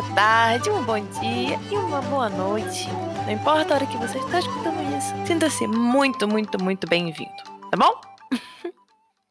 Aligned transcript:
boa 0.00 0.14
tarde, 0.14 0.70
um 0.70 0.84
bom 0.84 1.00
dia 1.00 1.58
e 1.72 1.74
uma 1.74 2.00
boa 2.02 2.28
noite. 2.28 2.86
Não 3.26 3.32
importa 3.32 3.74
a 3.74 3.76
hora 3.78 3.86
que 3.86 3.96
você 3.96 4.18
está 4.18 4.38
escutando 4.38 4.80
isso, 4.96 5.26
sinta-se 5.26 5.66
muito, 5.66 6.28
muito, 6.28 6.62
muito 6.62 6.86
bem-vindo, 6.86 7.34
tá 7.68 7.76
bom? 7.76 8.00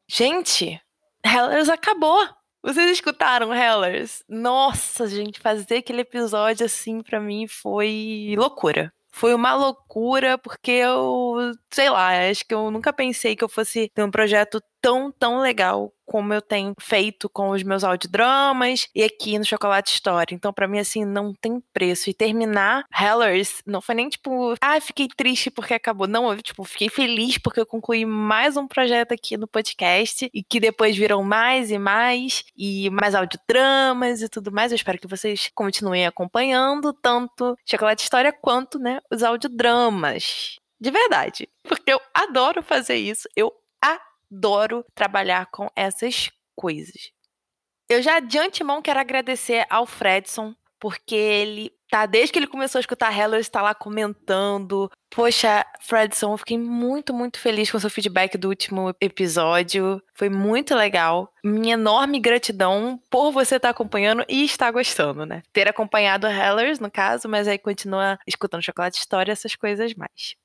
gente, 0.09 0.77
Hellers 1.25 1.69
acabou! 1.69 2.27
Vocês 2.61 2.91
escutaram 2.91 3.53
Hellers? 3.53 4.25
Nossa, 4.27 5.07
gente, 5.07 5.39
fazer 5.39 5.77
aquele 5.77 6.01
episódio 6.01 6.65
assim 6.65 7.01
para 7.01 7.21
mim 7.21 7.47
foi 7.47 8.35
loucura. 8.37 8.91
Foi 9.09 9.33
uma 9.33 9.55
loucura 9.55 10.37
porque 10.37 10.71
eu, 10.71 11.53
sei 11.71 11.89
lá, 11.89 12.29
acho 12.29 12.45
que 12.45 12.53
eu 12.53 12.69
nunca 12.69 12.91
pensei 12.91 13.37
que 13.37 13.43
eu 13.43 13.49
fosse 13.49 13.89
ter 13.95 14.03
um 14.03 14.11
projeto 14.11 14.61
tão, 14.81 15.11
tão 15.11 15.39
legal 15.39 15.93
como 16.07 16.33
eu 16.33 16.41
tenho 16.41 16.73
feito 16.79 17.29
com 17.29 17.49
os 17.49 17.61
meus 17.63 17.83
audiodramas 17.83 18.87
e 18.95 19.03
aqui 19.03 19.37
no 19.37 19.43
Chocolate 19.43 19.93
Story. 19.93 20.33
Então, 20.33 20.53
para 20.53 20.67
mim, 20.67 20.79
assim, 20.79 21.03
não 21.03 21.33
tem 21.33 21.61
preço. 21.73 22.09
E 22.09 22.13
terminar 22.13 22.85
Hellers 22.97 23.61
não 23.65 23.81
foi 23.81 23.95
nem 23.95 24.07
tipo, 24.07 24.55
ah, 24.61 24.79
fiquei 24.79 25.09
triste 25.09 25.51
porque 25.51 25.73
acabou. 25.73 26.07
Não, 26.07 26.31
eu, 26.31 26.41
tipo, 26.41 26.63
fiquei 26.63 26.87
feliz 26.89 27.37
porque 27.37 27.59
eu 27.59 27.65
concluí 27.65 28.05
mais 28.05 28.55
um 28.55 28.67
projeto 28.67 29.11
aqui 29.11 29.35
no 29.35 29.47
podcast 29.47 30.29
e 30.33 30.41
que 30.41 30.61
depois 30.61 30.95
viram 30.95 31.21
mais 31.23 31.71
e 31.71 31.77
mais 31.77 32.45
e 32.55 32.89
mais 32.89 33.13
audiodramas 33.13 34.21
e 34.21 34.29
tudo 34.29 34.51
mais. 34.51 34.71
Eu 34.71 34.77
espero 34.77 34.97
que 34.97 35.07
vocês 35.07 35.51
continuem 35.53 36.07
acompanhando 36.07 36.93
tanto 36.93 37.57
Chocolate 37.65 38.03
História 38.03 38.31
quanto, 38.31 38.79
né, 38.79 39.01
os 39.11 39.23
audiodramas. 39.23 40.57
De 40.79 40.91
verdade. 40.91 41.49
Porque 41.63 41.91
eu 41.91 41.99
adoro 42.13 42.61
fazer 42.61 42.95
isso. 42.95 43.27
Eu 43.35 43.51
adoro 44.31 44.85
trabalhar 44.93 45.47
com 45.47 45.69
essas 45.75 46.31
coisas. 46.55 47.11
Eu 47.89 48.01
já 48.01 48.19
de 48.19 48.37
antemão 48.37 48.81
quero 48.81 48.99
agradecer 48.99 49.65
ao 49.69 49.85
Fredson, 49.85 50.53
porque 50.79 51.15
ele 51.15 51.71
tá, 51.89 52.05
desde 52.05 52.33
que 52.33 52.39
ele 52.39 52.47
começou 52.47 52.79
a 52.79 52.81
escutar 52.81 53.17
Hello, 53.17 53.37
está 53.37 53.61
lá 53.61 53.73
comentando. 53.73 54.91
Poxa, 55.09 55.65
Fredson, 55.79 56.33
eu 56.33 56.37
fiquei 56.37 56.57
muito, 56.57 57.13
muito 57.13 57.39
feliz 57.39 57.71
com 57.71 57.77
o 57.77 57.79
seu 57.79 57.89
feedback 57.89 58.37
do 58.37 58.49
último 58.49 58.93
episódio. 58.99 60.01
Foi 60.13 60.29
muito 60.29 60.75
legal. 60.75 61.31
Minha 61.43 61.73
enorme 61.73 62.19
gratidão 62.19 62.99
por 63.09 63.31
você 63.31 63.55
estar 63.55 63.69
acompanhando 63.69 64.25
e 64.27 64.43
estar 64.43 64.69
gostando, 64.71 65.25
né? 65.25 65.41
Ter 65.53 65.67
acompanhado 65.67 66.27
Hellers, 66.27 66.79
no 66.79 66.91
caso, 66.91 67.29
mas 67.29 67.47
aí 67.47 67.57
continua 67.57 68.19
escutando 68.27 68.63
Chocolate 68.63 68.99
História, 68.99 69.31
essas 69.31 69.55
coisas 69.55 69.93
mais. 69.95 70.35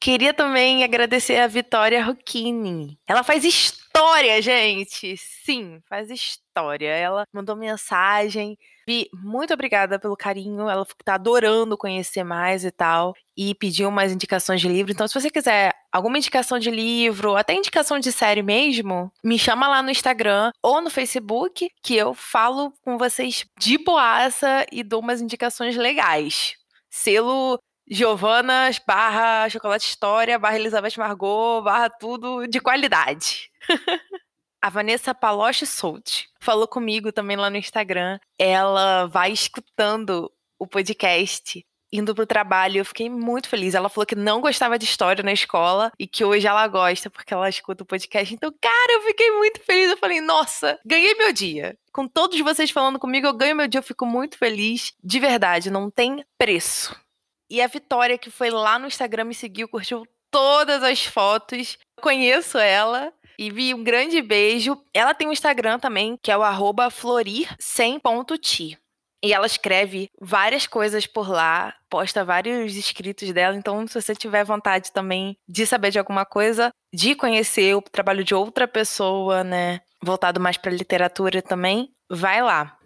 Queria 0.00 0.32
também 0.32 0.84
agradecer 0.84 1.38
a 1.40 1.48
Vitória 1.48 2.04
Rucchini. 2.04 2.96
Ela 3.04 3.24
faz 3.24 3.44
história, 3.44 4.40
gente. 4.40 5.16
Sim, 5.16 5.80
faz 5.88 6.08
história. 6.08 6.88
Ela 6.88 7.24
mandou 7.32 7.56
mensagem. 7.56 8.56
Vi, 8.86 9.08
muito 9.12 9.52
obrigada 9.52 9.98
pelo 9.98 10.16
carinho. 10.16 10.68
Ela 10.68 10.86
tá 11.04 11.14
adorando 11.14 11.76
conhecer 11.76 12.22
mais 12.22 12.64
e 12.64 12.70
tal. 12.70 13.12
E 13.36 13.56
pediu 13.56 13.88
umas 13.88 14.12
indicações 14.12 14.60
de 14.60 14.68
livro. 14.68 14.92
Então, 14.92 15.08
se 15.08 15.14
você 15.14 15.30
quiser 15.30 15.74
alguma 15.90 16.16
indicação 16.16 16.60
de 16.60 16.70
livro, 16.70 17.34
até 17.36 17.54
indicação 17.54 17.98
de 17.98 18.12
série 18.12 18.42
mesmo, 18.42 19.12
me 19.24 19.36
chama 19.36 19.66
lá 19.66 19.82
no 19.82 19.90
Instagram 19.90 20.52
ou 20.62 20.80
no 20.80 20.90
Facebook, 20.90 21.68
que 21.82 21.96
eu 21.96 22.14
falo 22.14 22.72
com 22.84 22.96
vocês 22.96 23.44
de 23.58 23.76
boaça 23.78 24.64
e 24.70 24.84
dou 24.84 25.00
umas 25.00 25.20
indicações 25.20 25.76
legais. 25.76 26.54
Selo 26.88 27.58
Giovana 27.90 28.70
barra 28.86 29.48
Chocolate 29.48 29.86
História, 29.86 30.38
barra 30.38 30.56
Elizabeth 30.56 30.96
Margot, 30.98 31.62
barra 31.62 31.88
tudo 31.88 32.46
de 32.46 32.60
qualidade. 32.60 33.50
a 34.60 34.68
Vanessa 34.68 35.14
Paloche 35.14 35.66
Soult 35.66 36.28
falou 36.40 36.68
comigo 36.68 37.12
também 37.12 37.36
lá 37.36 37.48
no 37.48 37.56
Instagram. 37.56 38.18
Ela 38.38 39.06
vai 39.06 39.32
escutando 39.32 40.30
o 40.58 40.66
podcast 40.66 41.64
indo 41.92 42.14
pro 42.14 42.26
trabalho. 42.26 42.78
Eu 42.78 42.84
fiquei 42.84 43.08
muito 43.08 43.48
feliz. 43.48 43.74
Ela 43.74 43.88
falou 43.88 44.06
que 44.06 44.14
não 44.14 44.40
gostava 44.40 44.78
de 44.78 44.84
história 44.84 45.22
na 45.22 45.32
escola 45.32 45.90
e 45.98 46.06
que 46.06 46.24
hoje 46.24 46.46
ela 46.46 46.66
gosta 46.68 47.08
porque 47.08 47.32
ela 47.32 47.48
escuta 47.48 47.82
o 47.82 47.86
podcast. 47.86 48.34
Então, 48.34 48.52
cara, 48.60 48.92
eu 48.92 49.02
fiquei 49.02 49.30
muito 49.32 49.60
feliz. 49.60 49.90
Eu 49.90 49.96
falei, 49.96 50.20
nossa, 50.20 50.78
ganhei 50.84 51.14
meu 51.14 51.32
dia. 51.32 51.76
Com 51.92 52.06
todos 52.06 52.38
vocês 52.40 52.70
falando 52.70 52.98
comigo, 52.98 53.26
eu 53.26 53.32
ganho 53.32 53.56
meu 53.56 53.66
dia. 53.66 53.78
Eu 53.78 53.84
fico 53.84 54.04
muito 54.04 54.36
feliz. 54.36 54.92
De 55.02 55.18
verdade, 55.18 55.70
não 55.70 55.90
tem 55.90 56.24
preço. 56.36 56.94
E 57.50 57.62
a 57.62 57.66
Vitória, 57.66 58.18
que 58.18 58.30
foi 58.30 58.50
lá 58.50 58.78
no 58.78 58.86
Instagram, 58.86 59.24
me 59.24 59.34
seguiu, 59.34 59.68
curtiu 59.68 60.06
todas 60.30 60.82
as 60.82 61.04
fotos. 61.04 61.78
conheço 62.00 62.58
ela. 62.58 63.12
E 63.38 63.50
vi 63.50 63.72
um 63.72 63.82
grande 63.84 64.20
beijo. 64.20 64.76
Ela 64.92 65.14
tem 65.14 65.28
um 65.28 65.32
Instagram 65.32 65.78
também, 65.78 66.18
que 66.20 66.30
é 66.30 66.36
o 66.36 66.40
florir100.ti. 66.40 68.76
E 69.22 69.32
ela 69.32 69.46
escreve 69.46 70.10
várias 70.20 70.66
coisas 70.66 71.06
por 71.06 71.28
lá, 71.28 71.74
posta 71.90 72.24
vários 72.24 72.76
escritos 72.76 73.32
dela. 73.32 73.56
Então, 73.56 73.86
se 73.86 74.00
você 74.00 74.14
tiver 74.14 74.44
vontade 74.44 74.92
também 74.92 75.36
de 75.48 75.66
saber 75.66 75.90
de 75.90 75.98
alguma 75.98 76.24
coisa, 76.24 76.70
de 76.92 77.14
conhecer 77.14 77.74
o 77.74 77.82
trabalho 77.82 78.22
de 78.22 78.34
outra 78.34 78.68
pessoa, 78.68 79.42
né, 79.42 79.80
voltado 80.02 80.40
mais 80.40 80.56
para 80.56 80.70
literatura 80.70 81.42
também, 81.42 81.90
vai 82.08 82.42
lá. 82.42 82.77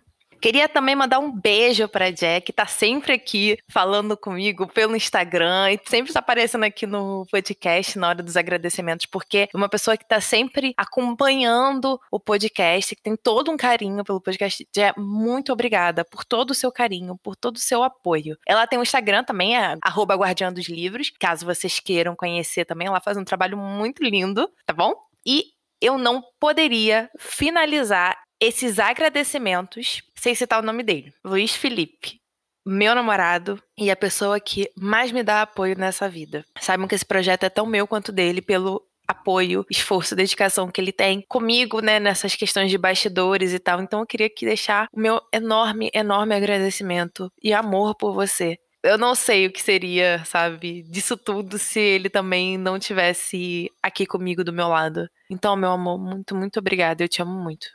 Queria 0.43 0.69
também 0.69 0.97
mandar 0.97 1.21
um 1.21 1.31
beijo 1.31 1.87
para 1.87 2.11
Jack, 2.11 2.47
que 2.47 2.53
tá 2.53 2.67
sempre 2.67 3.13
aqui 3.13 3.57
falando 3.69 4.17
comigo 4.17 4.67
pelo 4.67 4.97
Instagram 4.97 5.71
e 5.71 5.81
sempre 5.89 6.11
está 6.11 6.19
aparecendo 6.19 6.65
aqui 6.65 6.85
no 6.85 7.25
podcast 7.31 7.97
na 7.97 8.09
hora 8.09 8.25
dos 8.25 8.37
agradecimentos, 8.37 9.07
porque 9.07 9.49
é 9.55 9.57
uma 9.57 9.69
pessoa 9.69 9.97
que 9.97 10.05
tá 10.05 10.21
sempre 10.21 10.75
acompanhando 10.77 12.01
o 12.11 12.19
podcast, 12.19 12.97
que 12.97 13.03
tem 13.03 13.15
todo 13.15 13.53
um 13.53 13.57
carinho 13.57 14.03
pelo 14.03 14.21
podcast. 14.21 14.67
Jack, 14.75 14.99
muito 14.99 15.53
obrigada 15.53 16.05
por 16.05 16.25
todo 16.25 16.51
o 16.51 16.55
seu 16.57 16.73
carinho, 16.73 17.17
por 17.23 17.37
todo 17.37 17.55
o 17.55 17.61
seu 17.61 17.85
apoio. 17.85 18.37
Ela 18.45 18.67
tem 18.67 18.81
um 18.81 18.83
Instagram 18.83 19.23
também, 19.23 19.57
é 19.57 19.77
Guardiã 19.77 20.53
dos 20.53 20.69
Livros, 20.69 21.13
caso 21.21 21.47
vocês 21.47 21.79
queiram 21.79 22.17
conhecer 22.17 22.65
também. 22.65 22.89
Ela 22.89 23.01
faz 23.01 23.17
um 23.17 23.23
trabalho 23.23 23.57
muito 23.57 24.03
lindo, 24.03 24.51
tá 24.67 24.75
bom? 24.75 24.93
E 25.25 25.53
eu 25.81 25.97
não 25.97 26.21
poderia 26.41 27.09
finalizar 27.17 28.17
esses 28.43 28.81
agradecimentos, 28.81 30.03
sem 30.17 30.35
citar 30.35 30.61
o 30.61 30.67
nome 30.67 30.83
dele, 30.83 31.15
Luiz 31.25 31.55
Felipe, 31.55 32.21
meu 32.67 32.93
namorado 32.93 33.63
e 33.79 33.89
a 33.89 33.95
pessoa 33.95 34.41
que 34.41 34.69
mais 34.77 35.13
me 35.13 35.23
dá 35.23 35.43
apoio 35.43 35.79
nessa 35.79 36.09
vida. 36.09 36.45
Saibam 36.61 36.89
que 36.89 36.95
esse 36.97 37.07
projeto 37.07 37.45
é 37.45 37.49
tão 37.49 37.65
meu 37.65 37.87
quanto 37.87 38.11
dele 38.11 38.43
pelo 38.43 38.83
apoio, 39.07 39.65
esforço, 39.71 40.17
dedicação 40.17 40.69
que 40.69 40.81
ele 40.81 40.91
tem 40.91 41.23
comigo, 41.29 41.81
né, 41.81 42.01
nessas 42.01 42.35
questões 42.35 42.69
de 42.69 42.77
bastidores 42.77 43.53
e 43.53 43.61
tal. 43.61 43.81
Então 43.81 44.01
eu 44.01 44.07
queria 44.07 44.27
aqui 44.27 44.45
deixar 44.45 44.89
o 44.93 44.99
meu 44.99 45.21
enorme, 45.33 45.89
enorme 45.95 46.35
agradecimento 46.35 47.31
e 47.41 47.53
amor 47.53 47.95
por 47.95 48.13
você. 48.13 48.57
Eu 48.83 48.99
não 48.99 49.15
sei 49.15 49.47
o 49.47 49.53
que 49.53 49.63
seria, 49.63 50.25
sabe, 50.25 50.83
disso 50.83 51.17
tudo 51.17 51.59
se 51.59 51.79
ele 51.79 52.11
também 52.11 52.59
não 52.59 52.77
tivesse 52.81 53.71
aqui 53.81 54.05
comigo 54.05 54.43
do 54.43 54.53
meu 54.53 54.67
lado. 54.67 55.07
Então, 55.31 55.55
meu 55.55 55.71
amor, 55.71 56.01
muito, 56.01 56.35
muito 56.35 56.59
obrigada. 56.59 57.05
Eu 57.05 57.09
te 57.09 57.23
amo 57.23 57.41
muito. 57.41 57.69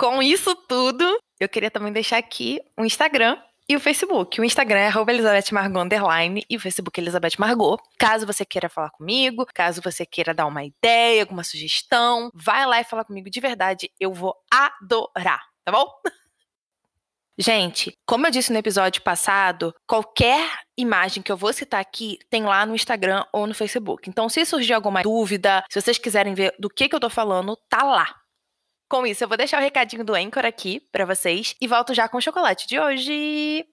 Com 0.00 0.22
isso 0.22 0.54
tudo, 0.54 1.04
eu 1.38 1.46
queria 1.46 1.70
também 1.70 1.92
deixar 1.92 2.16
aqui 2.16 2.58
o 2.74 2.86
Instagram 2.86 3.36
e 3.68 3.76
o 3.76 3.80
Facebook. 3.80 4.40
O 4.40 4.44
Instagram 4.44 4.78
é 4.78 4.88
Elizabeth 4.88 5.52
Margot 5.52 5.78
underline 5.78 6.42
e 6.48 6.56
o 6.56 6.58
Facebook 6.58 6.98
é 6.98 7.02
Elizabeth 7.02 7.34
Margot. 7.38 7.76
Caso 7.98 8.24
você 8.24 8.46
queira 8.46 8.70
falar 8.70 8.88
comigo, 8.88 9.44
caso 9.54 9.82
você 9.82 10.06
queira 10.06 10.32
dar 10.32 10.46
uma 10.46 10.64
ideia, 10.64 11.20
alguma 11.20 11.44
sugestão, 11.44 12.30
vai 12.32 12.64
lá 12.64 12.80
e 12.80 12.84
fala 12.84 13.04
comigo 13.04 13.28
de 13.28 13.40
verdade. 13.40 13.90
Eu 14.00 14.14
vou 14.14 14.34
adorar, 14.50 15.42
tá 15.66 15.70
bom? 15.70 15.86
Gente, 17.36 17.94
como 18.06 18.26
eu 18.26 18.30
disse 18.30 18.50
no 18.54 18.58
episódio 18.58 19.02
passado, 19.02 19.74
qualquer 19.86 20.50
imagem 20.78 21.22
que 21.22 21.30
eu 21.30 21.36
vou 21.36 21.52
citar 21.52 21.78
aqui 21.78 22.18
tem 22.30 22.44
lá 22.44 22.64
no 22.64 22.74
Instagram 22.74 23.26
ou 23.34 23.46
no 23.46 23.54
Facebook. 23.54 24.08
Então, 24.08 24.30
se 24.30 24.46
surgir 24.46 24.72
alguma 24.72 25.02
dúvida, 25.02 25.62
se 25.70 25.78
vocês 25.78 25.98
quiserem 25.98 26.32
ver 26.32 26.54
do 26.58 26.70
que, 26.70 26.88
que 26.88 26.96
eu 26.96 27.00
tô 27.00 27.10
falando, 27.10 27.54
tá 27.68 27.82
lá. 27.82 28.19
Com 28.90 29.06
isso, 29.06 29.22
eu 29.22 29.28
vou 29.28 29.36
deixar 29.36 29.58
o 29.58 29.62
recadinho 29.62 30.04
do 30.04 30.16
Anchor 30.16 30.44
aqui 30.44 30.80
para 30.90 31.04
vocês 31.04 31.54
e 31.60 31.66
volto 31.68 31.94
já 31.94 32.08
com 32.08 32.18
o 32.18 32.20
chocolate 32.20 32.66
de 32.66 32.76
hoje. 32.76 33.64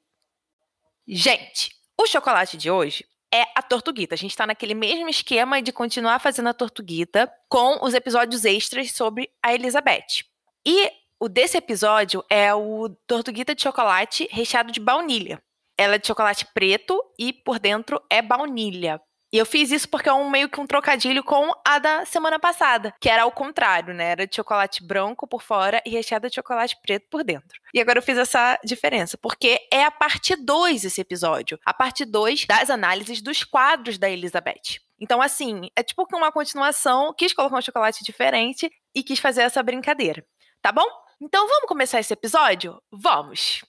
Gente, 1.08 1.72
o 2.00 2.06
chocolate 2.06 2.56
de 2.56 2.70
hoje 2.70 3.04
é 3.34 3.42
a 3.56 3.64
Tortuguita. 3.64 4.14
A 4.14 4.18
gente 4.18 4.38
tá 4.38 4.46
naquele 4.46 4.76
mesmo 4.76 5.10
esquema 5.10 5.60
de 5.60 5.72
continuar 5.72 6.20
fazendo 6.20 6.50
a 6.50 6.54
Tortuguita 6.54 7.34
com 7.50 7.84
os 7.84 7.96
episódios 7.96 8.46
extras 8.46 8.92
sobre 8.92 9.28
a 9.42 9.56
Elizabeth. 9.56 10.24
E 10.64 10.92
o 11.20 11.28
desse 11.28 11.58
episódio 11.58 12.24
é 12.30 12.54
o 12.54 12.88
Tortuguita 13.08 13.56
de 13.56 13.64
chocolate 13.64 14.28
recheado 14.30 14.72
de 14.72 14.80
baunilha. 14.80 15.42
Ela 15.76 15.96
é 15.96 15.98
de 15.98 16.06
chocolate 16.06 16.46
preto 16.54 17.04
e 17.18 17.34
por 17.34 17.58
dentro 17.58 18.00
é 18.08 18.22
baunilha. 18.22 19.02
E 19.32 19.38
eu 19.38 19.46
fiz 19.46 19.72
isso 19.72 19.90
porque 19.90 20.08
é 20.08 20.14
um 20.14 20.30
meio 20.30 20.48
que 20.50 20.60
um 20.60 20.66
trocadilho 20.66 21.24
com 21.24 21.52
a 21.66 21.80
da 21.80 22.06
semana 22.06 22.40
passada, 22.40 22.94
que 23.00 23.10
era 23.10 23.24
ao 23.24 23.32
contrário, 23.32 23.94
né? 23.94 24.12
Era 24.12 24.28
de 24.28 24.36
chocolate 24.36 24.86
branco 24.86 25.28
por 25.28 25.42
fora 25.42 25.82
e 25.86 25.90
recheada 25.90 26.30
de 26.30 26.36
chocolate 26.36 26.78
preto 26.82 27.08
por 27.10 27.24
dentro. 27.24 27.60
E 27.74 27.82
agora 27.82 28.00
eu 28.00 28.04
fiz 28.04 28.18
essa 28.18 28.58
diferença, 28.64 29.18
porque 29.18 29.60
é 29.72 29.84
a 29.84 29.92
parte 29.92 30.36
2 30.36 30.86
esse 30.86 31.02
episódio. 31.02 31.60
A 31.66 31.74
parte 31.74 32.06
2 32.06 32.46
das 32.46 32.70
análises 32.70 33.22
dos 33.22 33.44
quadros 33.44 33.98
da 33.98 34.10
Elizabeth. 34.10 34.80
Então, 35.00 35.22
assim, 35.22 35.70
é 35.76 35.84
tipo 35.84 36.08
uma 36.14 36.32
continuação, 36.32 37.14
quis 37.14 37.34
colocar 37.34 37.58
um 37.58 37.62
chocolate 37.62 38.04
diferente 38.04 38.72
e 38.96 39.04
quis 39.04 39.20
fazer 39.20 39.42
essa 39.42 39.62
brincadeira. 39.62 40.26
Tá 40.62 40.72
bom? 40.72 40.88
Então 41.22 41.48
vamos 41.48 41.68
começar 41.68 42.00
esse 42.00 42.14
episódio? 42.14 42.82
Vamos! 42.92 43.64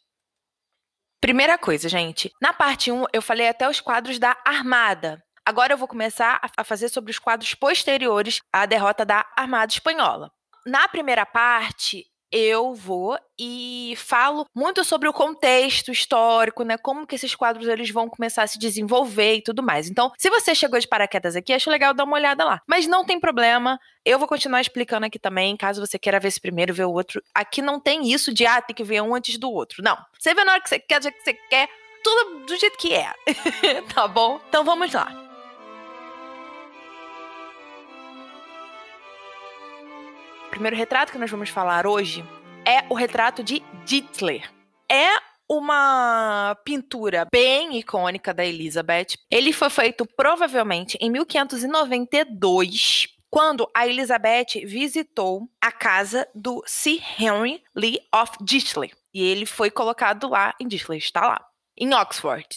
Primeira 1.21 1.59
coisa, 1.59 1.89
gente. 1.89 2.31
Na 2.41 2.53
parte 2.53 2.93
1, 2.93 3.07
eu 3.13 3.21
falei 3.21 3.49
até 3.49 3.69
os 3.69 3.81
quadros 3.81 4.19
da 4.19 4.37
Armada. 4.45 5.23
Agora 5.49 5.73
eu 5.73 5.79
vou 5.79 5.89
começar 5.89 6.39
a 6.55 6.63
fazer 6.63 6.91
sobre 6.91 7.11
os 7.11 7.19
quadros 7.19 7.55
posteriores 7.55 8.43
à 8.53 8.67
derrota 8.67 9.03
da 9.03 9.25
Armada 9.35 9.73
Espanhola. 9.73 10.31
Na 10.67 10.87
primeira 10.87 11.25
parte, 11.25 12.05
eu 12.31 12.75
vou 12.75 13.19
e 13.41 13.95
falo 13.97 14.45
muito 14.55 14.85
sobre 14.85 15.09
o 15.09 15.13
contexto 15.15 15.91
histórico, 15.91 16.65
né? 16.65 16.77
Como 16.77 17.07
que 17.07 17.15
esses 17.15 17.35
quadros 17.35 17.67
eles 17.67 17.89
vão 17.89 18.11
começar 18.11 18.43
a 18.43 18.47
se 18.47 18.59
desenvolver 18.59 19.37
e 19.37 19.43
tudo 19.43 19.63
mais. 19.63 19.89
Então, 19.89 20.13
se 20.19 20.29
você 20.29 20.55
chegou 20.55 20.79
de 20.79 20.87
paraquedas 20.87 21.35
aqui, 21.35 21.55
acho 21.55 21.71
legal 21.71 21.95
dar 21.95 22.05
uma 22.05 22.19
olhada 22.19 22.45
lá. 22.45 22.61
Mas 22.67 22.87
não 22.87 23.03
tem 23.03 23.19
problema, 23.19 23.81
eu 24.05 24.19
vou 24.19 24.29
continuar 24.29 24.61
explicando 24.61 25.07
aqui 25.07 25.19
também, 25.19 25.57
caso 25.57 25.81
você 25.81 25.99
queira 25.99 26.21
ver 26.21 26.29
esse 26.29 26.43
primeiro, 26.43 26.75
ver 26.75 26.85
o 26.85 26.93
outro. 26.93 27.23
Aqui 27.35 27.63
não 27.63 27.81
tem 27.81 28.13
isso 28.13 28.35
de 28.35 28.45
ah, 28.45 28.61
tem 28.61 28.77
que 28.77 28.85
ver 28.85 29.01
um 29.01 29.15
antes 29.15 29.39
do 29.39 29.51
outro. 29.51 29.83
Não. 29.83 29.97
Você 30.21 30.35
vê 30.35 30.45
na 30.45 30.53
hora 30.53 30.61
que 30.61 30.69
você 30.69 30.79
quer, 30.79 30.99
do 30.99 31.05
jeito 31.05 31.17
que 31.17 31.25
você 31.25 31.33
quer, 31.49 31.71
tudo 32.05 32.45
do 32.45 32.57
jeito 32.59 32.77
que 32.77 32.93
é. 32.93 33.15
tá 33.95 34.07
bom? 34.07 34.39
Então 34.47 34.63
vamos 34.63 34.93
lá. 34.93 35.28
Primeiro 40.59 40.77
retrato 40.77 41.13
que 41.13 41.19
nós 41.19 41.31
vamos 41.31 41.51
falar 41.51 41.87
hoje 41.87 42.25
é 42.67 42.85
o 42.91 42.95
retrato 42.95 43.45
de 43.45 43.63
Dittler. 43.85 44.51
É 44.91 45.09
uma 45.49 46.59
pintura 46.65 47.29
bem 47.31 47.79
icônica 47.79 48.35
da 48.35 48.45
Elizabeth. 48.45 49.15
Ele 49.31 49.53
foi 49.53 49.71
feito 49.71 50.05
provavelmente 50.05 50.99
em 51.01 51.11
1592, 51.11 53.07
quando 53.31 53.71
a 53.73 53.87
Elizabeth 53.87 54.67
visitou 54.67 55.49
a 55.61 55.71
casa 55.71 56.27
do 56.35 56.61
Sir 56.67 57.01
Henry 57.17 57.63
Lee 57.73 58.01
of 58.13 58.33
Dittler. 58.41 58.91
E 59.15 59.23
ele 59.23 59.47
foi 59.47 59.71
colocado 59.71 60.29
lá 60.29 60.57
em 60.61 60.67
Dittler, 60.67 60.99
está 60.99 61.21
lá, 61.21 61.47
em 61.77 61.95
Oxford. 61.95 62.49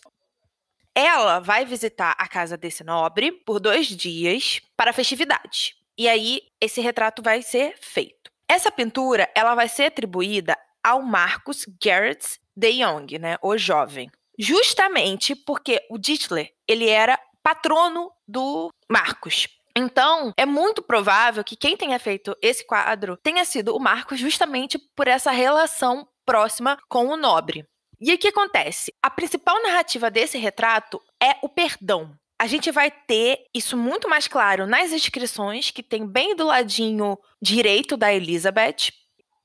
Ela 0.96 1.40
vai 1.40 1.66
visitar 1.66 2.16
a 2.18 2.28
casa 2.28 2.58
desse 2.58 2.84
nobre 2.84 3.32
por 3.32 3.60
dois 3.60 3.86
dias 3.86 4.60
para 4.76 4.92
festividade. 4.92 5.80
E 6.02 6.10
aí 6.10 6.42
esse 6.60 6.82
retrato 6.82 7.22
vai 7.22 7.44
ser 7.44 7.76
feito. 7.80 8.32
Essa 8.50 8.72
pintura, 8.72 9.30
ela 9.36 9.54
vai 9.54 9.70
ser 9.70 9.84
atribuída 9.84 10.58
ao 10.84 11.04
Marcus 11.04 11.64
Garrett 11.80 12.40
de 12.56 12.70
Young, 12.70 13.20
né, 13.20 13.38
o 13.40 13.56
jovem. 13.56 14.10
Justamente 14.36 15.36
porque 15.36 15.80
o 15.92 16.00
Dittler, 16.00 16.50
ele 16.68 16.90
era 16.90 17.20
patrono 17.44 18.12
do 18.28 18.72
Marcos. 18.90 19.48
Então, 19.78 20.34
é 20.36 20.44
muito 20.44 20.82
provável 20.82 21.44
que 21.44 21.56
quem 21.56 21.78
tenha 21.78 22.00
feito 22.00 22.36
esse 22.42 22.66
quadro 22.66 23.16
tenha 23.18 23.46
sido 23.46 23.76
o 23.76 23.80
Marcos 23.80 24.20
justamente 24.20 24.80
por 24.96 25.08
essa 25.08 25.30
relação 25.30 26.08
próxima 26.26 26.80
com 26.90 27.10
o 27.10 27.16
nobre. 27.16 27.64
E 28.00 28.12
o 28.12 28.18
que 28.18 28.30
acontece? 28.30 28.92
A 29.04 29.12
principal 29.12 29.62
narrativa 29.62 30.10
desse 30.10 30.40
retrato 30.40 31.00
é 31.22 31.36
o 31.44 31.48
perdão 31.48 32.20
a 32.42 32.48
gente 32.48 32.72
vai 32.72 32.90
ter 32.90 33.46
isso 33.54 33.78
muito 33.78 34.10
mais 34.10 34.28
claro 34.28 34.66
nas 34.66 34.92
inscrições, 34.92 35.70
que 35.70 35.84
tem 35.84 36.08
bem 36.08 36.36
do 36.36 36.48
ladinho 36.48 37.16
direito 37.40 37.96
da 37.96 38.12
Elizabeth. 38.12 38.92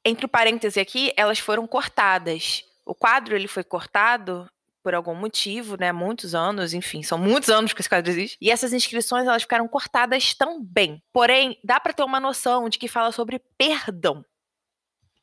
Entre 0.03 0.27
parênteses 0.27 0.79
aqui, 0.79 1.13
elas 1.15 1.39
foram 1.39 1.67
cortadas. 1.67 2.65
O 2.87 2.95
quadro 2.95 3.37
ele 3.37 3.49
foi 3.49 3.63
cortado 3.63 4.51
por 4.83 4.95
algum 4.95 5.15
motivo, 5.15 5.77
né? 5.77 5.93
Muitos 5.93 6.35
anos, 6.35 6.73
enfim, 6.73 7.03
são 7.03 7.19
muitos 7.19 7.51
anos 7.51 7.75
que 7.75 7.83
esse 7.83 7.89
quadro 7.89 8.11
existe. 8.11 8.39
E 8.41 8.51
essas 8.51 8.73
inscrições 8.73 9.27
elas 9.27 9.43
ficaram 9.43 9.69
cortadas 9.69 10.33
também. 10.33 11.03
Porém, 11.13 11.59
dá 11.63 11.79
para 11.79 11.93
ter 11.93 12.03
uma 12.03 12.19
noção 12.19 12.67
de 12.67 12.79
que 12.79 12.89
fala 12.89 13.13
sobre 13.13 13.39
perdão. 13.59 14.25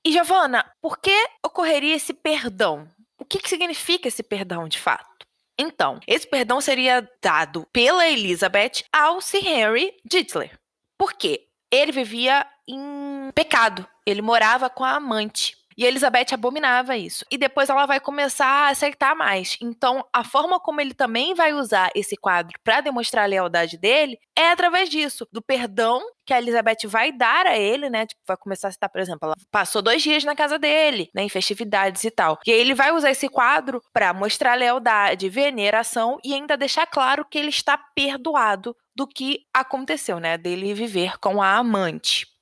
E 0.06 0.12
Giovana, 0.12 0.64
por 0.80 1.00
que 1.00 1.28
ocorreria 1.44 1.96
esse 1.96 2.14
perdão? 2.14 2.88
O 3.18 3.26
que, 3.26 3.40
que 3.40 3.50
significa 3.50 4.08
esse 4.08 4.22
perdão 4.22 4.68
de 4.68 4.78
fato? 4.78 5.23
Então, 5.58 6.00
esse 6.08 6.28
perdão 6.28 6.60
seria 6.60 7.08
dado 7.22 7.68
pela 7.72 8.08
Elizabeth 8.08 8.84
ao 8.92 9.22
Sir 9.22 9.46
Henry 9.46 9.94
Dittler. 10.04 10.60
Por 10.98 11.14
quê? 11.14 11.48
Ele 11.72 11.92
vivia 11.92 12.46
em 12.68 13.32
pecado. 13.34 13.88
Ele 14.06 14.22
morava 14.22 14.70
com 14.70 14.84
a 14.84 14.96
amante. 14.96 15.58
E 15.78 15.86
Elizabeth 15.86 16.34
abominava 16.34 16.96
isso. 16.98 17.26
E 17.32 17.38
depois 17.38 17.70
ela 17.70 17.86
vai 17.86 18.00
começar 18.00 18.46
a 18.46 18.70
aceitar 18.70 19.16
mais. 19.16 19.58
Então, 19.62 20.06
a 20.14 20.24
forma 20.24 20.60
como 20.60 20.82
ele 20.82 20.94
também 20.94 21.34
vai 21.34 21.54
usar 21.54 21.90
esse 21.96 22.16
quadro 22.16 22.58
para 22.64 22.82
demonstrar 22.82 23.24
a 23.24 23.28
lealdade 23.28 23.78
dele 23.78 24.18
é 24.36 24.50
através 24.50 24.90
disso, 24.90 25.28
do 25.32 25.42
perdão 25.42 26.02
que 26.26 26.34
a 26.34 26.38
Elizabeth 26.38 26.88
vai 26.88 27.12
dar 27.12 27.46
a 27.46 27.58
ele, 27.58 27.90
né? 27.90 28.06
Tipo, 28.06 28.22
vai 28.26 28.38
começar 28.38 28.70
a 28.70 28.72
citar, 28.72 28.90
por 28.90 29.02
exemplo, 29.02 29.20
ela 29.24 29.36
passou 29.52 29.82
dois 29.82 30.02
dias 30.02 30.24
na 30.24 30.36
casa 30.36 30.58
dele, 30.58 31.10
né? 31.14 31.24
Em 31.24 31.30
festividades 31.30 32.04
e 32.04 32.12
tal. 32.12 32.40
E 32.46 32.52
aí 32.52 32.60
ele 32.60 32.74
vai 32.74 32.92
usar 32.92 33.12
esse 33.12 33.28
quadro 33.28 33.82
para 33.92 34.14
mostrar 34.14 34.56
lealdade, 34.56 35.30
veneração 35.30 36.18
e 36.24 36.34
ainda 36.34 36.58
deixar 36.58 36.88
claro 36.88 37.26
que 37.30 37.38
ele 37.38 37.50
está 37.50 37.78
perdoado 37.78 38.76
do 38.96 39.08
que 39.08 39.46
aconteceu, 39.54 40.20
né? 40.20 40.38
Dele 40.38 40.74
viver 40.74 41.18
com 41.20 41.42
a 41.42 41.58
amante. 41.58 42.33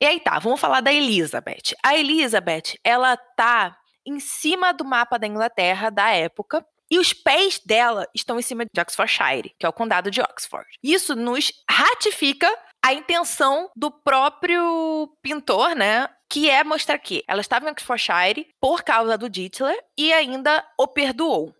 E 0.00 0.06
aí 0.06 0.20
tá, 0.20 0.38
vamos 0.38 0.60
falar 0.60 0.80
da 0.80 0.92
Elizabeth. 0.92 1.74
A 1.82 1.96
Elizabeth, 1.96 2.78
ela 2.84 3.16
tá 3.16 3.76
em 4.06 4.20
cima 4.20 4.72
do 4.72 4.84
mapa 4.84 5.18
da 5.18 5.26
Inglaterra 5.26 5.90
da 5.90 6.10
época, 6.10 6.64
e 6.90 6.98
os 6.98 7.12
pés 7.12 7.60
dela 7.64 8.08
estão 8.14 8.38
em 8.38 8.42
cima 8.42 8.64
de 8.64 8.80
Oxfordshire, 8.80 9.54
que 9.58 9.66
é 9.66 9.68
o 9.68 9.72
condado 9.72 10.10
de 10.10 10.20
Oxford. 10.20 10.66
Isso 10.82 11.14
nos 11.14 11.52
ratifica 11.70 12.50
a 12.82 12.94
intenção 12.94 13.70
do 13.76 13.90
próprio 13.90 15.12
pintor, 15.22 15.74
né? 15.74 16.08
Que 16.30 16.48
é 16.48 16.64
mostrar 16.64 16.98
que 16.98 17.22
ela 17.28 17.40
estava 17.40 17.66
em 17.66 17.70
Oxfordshire 17.70 18.48
por 18.60 18.82
causa 18.82 19.18
do 19.18 19.28
Dittler 19.28 19.78
e 19.98 20.12
ainda 20.12 20.66
o 20.78 20.86
perdoou. 20.86 21.54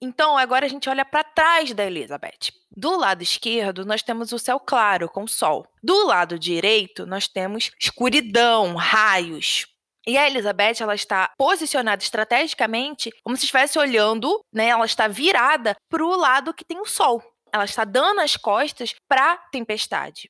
Então, 0.00 0.36
agora 0.36 0.66
a 0.66 0.68
gente 0.68 0.88
olha 0.88 1.04
para 1.04 1.24
trás 1.24 1.72
da 1.72 1.84
Elizabeth. 1.84 2.52
Do 2.76 2.96
lado 2.96 3.22
esquerdo, 3.22 3.84
nós 3.84 4.02
temos 4.02 4.32
o 4.32 4.38
céu 4.38 4.58
claro, 4.58 5.08
com 5.08 5.26
sol. 5.26 5.66
Do 5.82 6.06
lado 6.06 6.38
direito, 6.38 7.06
nós 7.06 7.28
temos 7.28 7.70
escuridão, 7.80 8.74
raios. 8.74 9.66
E 10.06 10.18
a 10.18 10.26
Elizabeth, 10.26 10.80
ela 10.80 10.94
está 10.94 11.30
posicionada 11.38 12.02
estrategicamente 12.02 13.10
como 13.22 13.36
se 13.36 13.44
estivesse 13.44 13.78
olhando, 13.78 14.40
né? 14.52 14.68
Ela 14.68 14.84
está 14.84 15.08
virada 15.08 15.74
para 15.88 16.04
o 16.04 16.16
lado 16.16 16.52
que 16.52 16.64
tem 16.64 16.78
o 16.78 16.84
sol. 16.84 17.22
Ela 17.52 17.64
está 17.64 17.84
dando 17.84 18.20
as 18.20 18.36
costas 18.36 18.94
para 19.08 19.32
a 19.32 19.36
tempestade. 19.50 20.28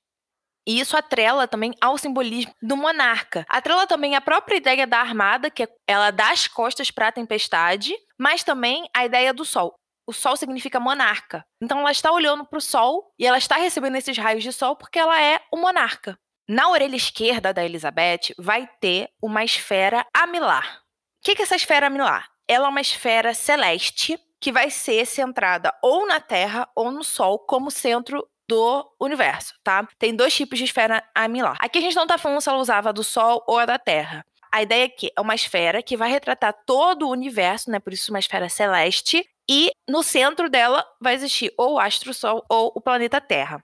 E 0.67 0.81
isso 0.81 0.97
atrela 0.97 1.47
também 1.47 1.75
ao 1.81 1.99
simbolismo 1.99 2.55
do 2.63 2.77
monarca. 2.77 3.45
Atrela 3.49 3.87
também 3.87 4.15
a 4.15 4.21
própria 4.21 4.57
ideia 4.57 4.87
da 4.87 4.99
armada, 4.99 5.51
que 5.51 5.65
é 5.65 5.69
ela 5.87 6.11
dá 6.11 6.31
as 6.31 6.47
costas 6.47 6.91
para 6.91 7.09
a 7.09 7.13
tempestade, 7.13 7.95
mas 8.19 8.43
também 8.43 8.89
a 8.95 9.05
ideia 9.05 9.35
do 9.35 9.45
sol. 9.45 9.75
O 10.07 10.13
sol 10.13 10.37
significa 10.37 10.79
monarca. 10.79 11.45
Então 11.61 11.81
ela 11.81 11.93
está 11.93 12.13
olhando 12.13 12.45
para 12.45 12.59
o 12.59 12.63
sol 12.63 13.13
e 13.19 13.27
ela 13.27 13.39
está 13.39 13.57
recebendo 13.57 13.97
esses 13.97 14.17
raios 14.17 14.43
de 14.43 14.53
sol 14.53 14.77
porque 14.77 14.99
ela 14.99 15.21
é 15.21 15.41
o 15.53 15.57
monarca. 15.57 16.19
Na 16.49 16.69
orelha 16.69 16.97
esquerda 16.97 17.55
da 17.55 17.65
Elizabeth 17.65 18.35
vai 18.39 18.69
ter 18.81 19.09
uma 19.23 19.43
esfera 19.45 20.07
amilar. 20.13 20.83
O 21.21 21.25
que 21.25 21.41
é 21.41 21.43
essa 21.43 21.57
esfera 21.57 21.87
amilar? 21.87 22.29
Ela 22.47 22.67
é 22.67 22.69
uma 22.69 22.83
esfera 22.83 23.33
celeste 23.33 24.19
que 24.39 24.53
vai 24.53 24.69
ser 24.69 25.07
centrada 25.07 25.73
ou 25.83 26.07
na 26.07 26.21
Terra 26.21 26.69
ou 26.77 26.91
no 26.91 27.03
Sol 27.03 27.39
como 27.39 27.71
centro 27.71 28.29
do 28.47 28.95
universo, 29.01 29.55
tá? 29.65 29.89
Tem 29.99 30.15
dois 30.15 30.35
tipos 30.35 30.59
de 30.59 30.67
esfera 30.67 31.03
amilar. 31.15 31.57
Aqui 31.61 31.79
a 31.79 31.81
gente 31.81 31.97
não 31.97 32.07
tá 32.07 32.19
falando 32.19 32.43
se 32.43 32.49
ela 32.51 32.59
usava 32.59 32.93
do 32.93 33.03
Sol 33.03 33.43
ou 33.49 33.59
a 33.59 33.65
da 33.65 33.79
Terra. 33.79 34.23
A 34.53 34.63
ideia 34.63 34.85
aqui 34.85 35.11
é 35.17 35.21
uma 35.21 35.35
esfera 35.35 35.83
que 35.83 35.97
vai 35.97 36.11
retratar 36.11 36.55
todo 36.67 37.09
o 37.09 37.11
universo, 37.11 37.71
né? 37.71 37.81
Por 37.81 37.93
isso 37.93 38.13
uma 38.13 38.19
esfera 38.19 38.49
celeste. 38.51 39.27
E 39.49 39.71
no 39.89 40.03
centro 40.03 40.49
dela 40.49 40.85
vai 41.01 41.15
existir 41.15 41.53
ou 41.59 41.75
o 41.75 41.79
astro-sol 41.79 42.45
ou 42.49 42.73
o 42.75 42.81
planeta 42.81 43.21
Terra. 43.21 43.63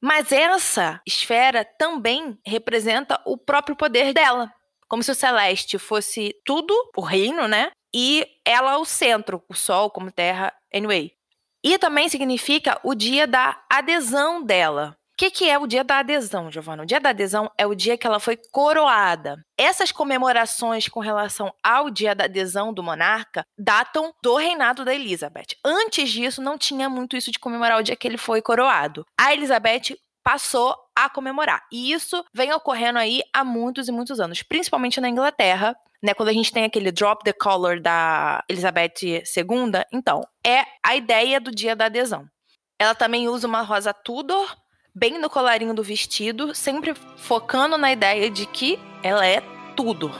Mas 0.00 0.30
essa 0.30 1.00
esfera 1.06 1.64
também 1.64 2.38
representa 2.46 3.20
o 3.26 3.36
próprio 3.36 3.74
poder 3.74 4.12
dela. 4.12 4.52
Como 4.88 5.02
se 5.02 5.10
o 5.10 5.14
celeste 5.14 5.76
fosse 5.76 6.34
tudo, 6.44 6.72
o 6.96 7.00
reino, 7.00 7.48
né? 7.48 7.70
E 7.94 8.26
ela 8.44 8.78
o 8.78 8.84
centro, 8.84 9.42
o 9.48 9.54
sol 9.54 9.90
como 9.90 10.12
terra, 10.12 10.54
anyway. 10.72 11.12
E 11.64 11.78
também 11.78 12.08
significa 12.08 12.80
o 12.84 12.94
dia 12.94 13.26
da 13.26 13.60
adesão 13.68 14.42
dela. 14.42 14.97
Que, 15.18 15.32
que 15.32 15.50
é 15.50 15.58
o 15.58 15.66
dia 15.66 15.82
da 15.82 15.98
adesão, 15.98 16.48
Giovana? 16.48 16.84
O 16.84 16.86
dia 16.86 17.00
da 17.00 17.10
adesão 17.10 17.50
é 17.58 17.66
o 17.66 17.74
dia 17.74 17.98
que 17.98 18.06
ela 18.06 18.20
foi 18.20 18.38
coroada. 18.52 19.44
Essas 19.56 19.90
comemorações 19.90 20.88
com 20.88 21.00
relação 21.00 21.52
ao 21.60 21.90
dia 21.90 22.14
da 22.14 22.24
adesão 22.24 22.72
do 22.72 22.84
monarca 22.84 23.44
datam 23.58 24.14
do 24.22 24.36
reinado 24.36 24.84
da 24.84 24.94
Elizabeth. 24.94 25.56
Antes 25.64 26.08
disso, 26.10 26.40
não 26.40 26.56
tinha 26.56 26.88
muito 26.88 27.16
isso 27.16 27.32
de 27.32 27.38
comemorar 27.40 27.80
o 27.80 27.82
dia 27.82 27.96
que 27.96 28.06
ele 28.06 28.16
foi 28.16 28.40
coroado. 28.40 29.04
A 29.18 29.34
Elizabeth 29.34 29.98
passou 30.22 30.76
a 30.94 31.10
comemorar. 31.10 31.66
E 31.72 31.90
isso 31.90 32.24
vem 32.32 32.52
ocorrendo 32.52 33.00
aí 33.00 33.20
há 33.34 33.42
muitos 33.42 33.88
e 33.88 33.92
muitos 33.92 34.20
anos, 34.20 34.44
principalmente 34.44 35.00
na 35.00 35.08
Inglaterra, 35.08 35.74
né, 36.00 36.14
quando 36.14 36.28
a 36.28 36.32
gente 36.32 36.52
tem 36.52 36.64
aquele 36.64 36.92
drop 36.92 37.24
the 37.24 37.32
collar 37.32 37.80
da 37.80 38.44
Elizabeth 38.48 39.02
II, 39.02 39.84
então, 39.92 40.24
é 40.46 40.62
a 40.86 40.94
ideia 40.94 41.40
do 41.40 41.50
dia 41.50 41.74
da 41.74 41.86
adesão. 41.86 42.24
Ela 42.78 42.94
também 42.94 43.28
usa 43.28 43.48
uma 43.48 43.62
rosa 43.62 43.92
Tudor, 43.92 44.56
bem 44.98 45.16
no 45.16 45.30
colarinho 45.30 45.72
do 45.72 45.82
vestido, 45.82 46.52
sempre 46.52 46.92
focando 47.16 47.78
na 47.78 47.92
ideia 47.92 48.28
de 48.28 48.44
que 48.46 48.80
ela 49.00 49.24
é 49.24 49.40
Tudor. 49.76 50.12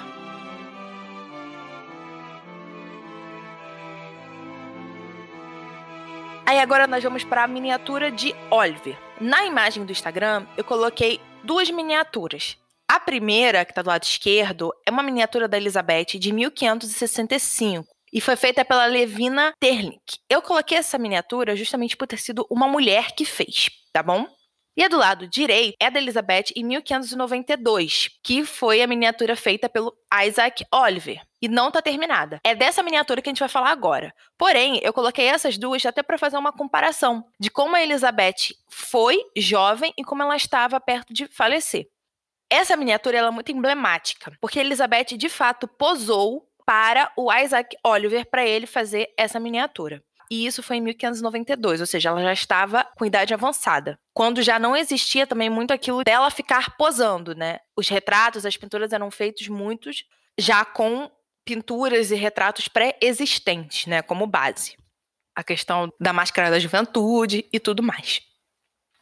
Aí 6.46 6.60
agora 6.60 6.86
nós 6.86 7.02
vamos 7.02 7.24
para 7.24 7.42
a 7.42 7.48
miniatura 7.48 8.10
de 8.10 8.32
Oliver. 8.50 8.96
Na 9.20 9.44
imagem 9.44 9.84
do 9.84 9.90
Instagram, 9.90 10.46
eu 10.56 10.62
coloquei 10.62 11.20
duas 11.42 11.68
miniaturas. 11.70 12.56
A 12.88 13.00
primeira, 13.00 13.64
que 13.64 13.72
está 13.72 13.82
do 13.82 13.88
lado 13.88 14.04
esquerdo, 14.04 14.72
é 14.86 14.90
uma 14.92 15.02
miniatura 15.02 15.48
da 15.48 15.56
Elizabeth 15.56 16.18
de 16.20 16.32
1565 16.32 17.84
e 18.12 18.20
foi 18.20 18.36
feita 18.36 18.64
pela 18.64 18.86
Levina 18.86 19.52
Terlink. 19.58 20.20
Eu 20.30 20.40
coloquei 20.40 20.78
essa 20.78 20.96
miniatura 20.96 21.56
justamente 21.56 21.96
por 21.96 22.06
ter 22.06 22.18
sido 22.18 22.46
uma 22.48 22.68
mulher 22.68 23.10
que 23.12 23.24
fez, 23.24 23.68
tá 23.92 24.02
bom? 24.02 24.37
E 24.78 24.84
a 24.84 24.86
do 24.86 24.96
lado 24.96 25.26
direito 25.26 25.76
é 25.80 25.90
da 25.90 25.98
Elizabeth 25.98 26.52
em 26.54 26.62
1592, 26.62 28.10
que 28.22 28.44
foi 28.44 28.80
a 28.80 28.86
miniatura 28.86 29.34
feita 29.34 29.68
pelo 29.68 29.92
Isaac 30.24 30.64
Oliver. 30.72 31.20
E 31.42 31.48
não 31.48 31.66
está 31.66 31.82
terminada. 31.82 32.38
É 32.44 32.54
dessa 32.54 32.80
miniatura 32.80 33.20
que 33.20 33.28
a 33.28 33.32
gente 33.32 33.40
vai 33.40 33.48
falar 33.48 33.72
agora. 33.72 34.14
Porém, 34.38 34.78
eu 34.84 34.92
coloquei 34.92 35.26
essas 35.26 35.58
duas 35.58 35.84
até 35.84 36.00
para 36.00 36.16
fazer 36.16 36.36
uma 36.36 36.52
comparação 36.52 37.24
de 37.40 37.50
como 37.50 37.74
a 37.74 37.82
Elizabeth 37.82 38.54
foi 38.68 39.18
jovem 39.36 39.92
e 39.98 40.04
como 40.04 40.22
ela 40.22 40.36
estava 40.36 40.78
perto 40.78 41.12
de 41.12 41.26
falecer. 41.26 41.88
Essa 42.48 42.76
miniatura 42.76 43.18
é 43.18 43.30
muito 43.32 43.50
emblemática, 43.50 44.30
porque 44.40 44.60
Elizabeth 44.60 45.16
de 45.16 45.28
fato 45.28 45.66
posou 45.66 46.48
para 46.64 47.10
o 47.16 47.32
Isaac 47.32 47.76
Oliver 47.82 48.30
para 48.30 48.46
ele 48.46 48.66
fazer 48.66 49.12
essa 49.16 49.40
miniatura. 49.40 50.00
E 50.30 50.46
isso 50.46 50.62
foi 50.62 50.76
em 50.76 50.80
1592, 50.80 51.80
ou 51.80 51.86
seja, 51.86 52.10
ela 52.10 52.22
já 52.22 52.32
estava 52.32 52.84
com 52.96 53.04
idade 53.04 53.32
avançada. 53.32 53.98
Quando 54.12 54.42
já 54.42 54.58
não 54.58 54.76
existia 54.76 55.26
também 55.26 55.48
muito 55.48 55.72
aquilo 55.72 56.04
dela 56.04 56.30
ficar 56.30 56.76
posando, 56.76 57.34
né? 57.34 57.60
Os 57.76 57.88
retratos, 57.88 58.44
as 58.44 58.56
pinturas 58.56 58.92
eram 58.92 59.10
feitos 59.10 59.48
muitos 59.48 60.04
já 60.38 60.64
com 60.64 61.10
pinturas 61.44 62.10
e 62.10 62.14
retratos 62.14 62.68
pré-existentes, 62.68 63.86
né, 63.86 64.02
como 64.02 64.26
base. 64.26 64.76
A 65.34 65.42
questão 65.42 65.90
da 65.98 66.12
máscara 66.12 66.50
da 66.50 66.58
juventude 66.58 67.46
e 67.50 67.58
tudo 67.58 67.82
mais. 67.82 68.20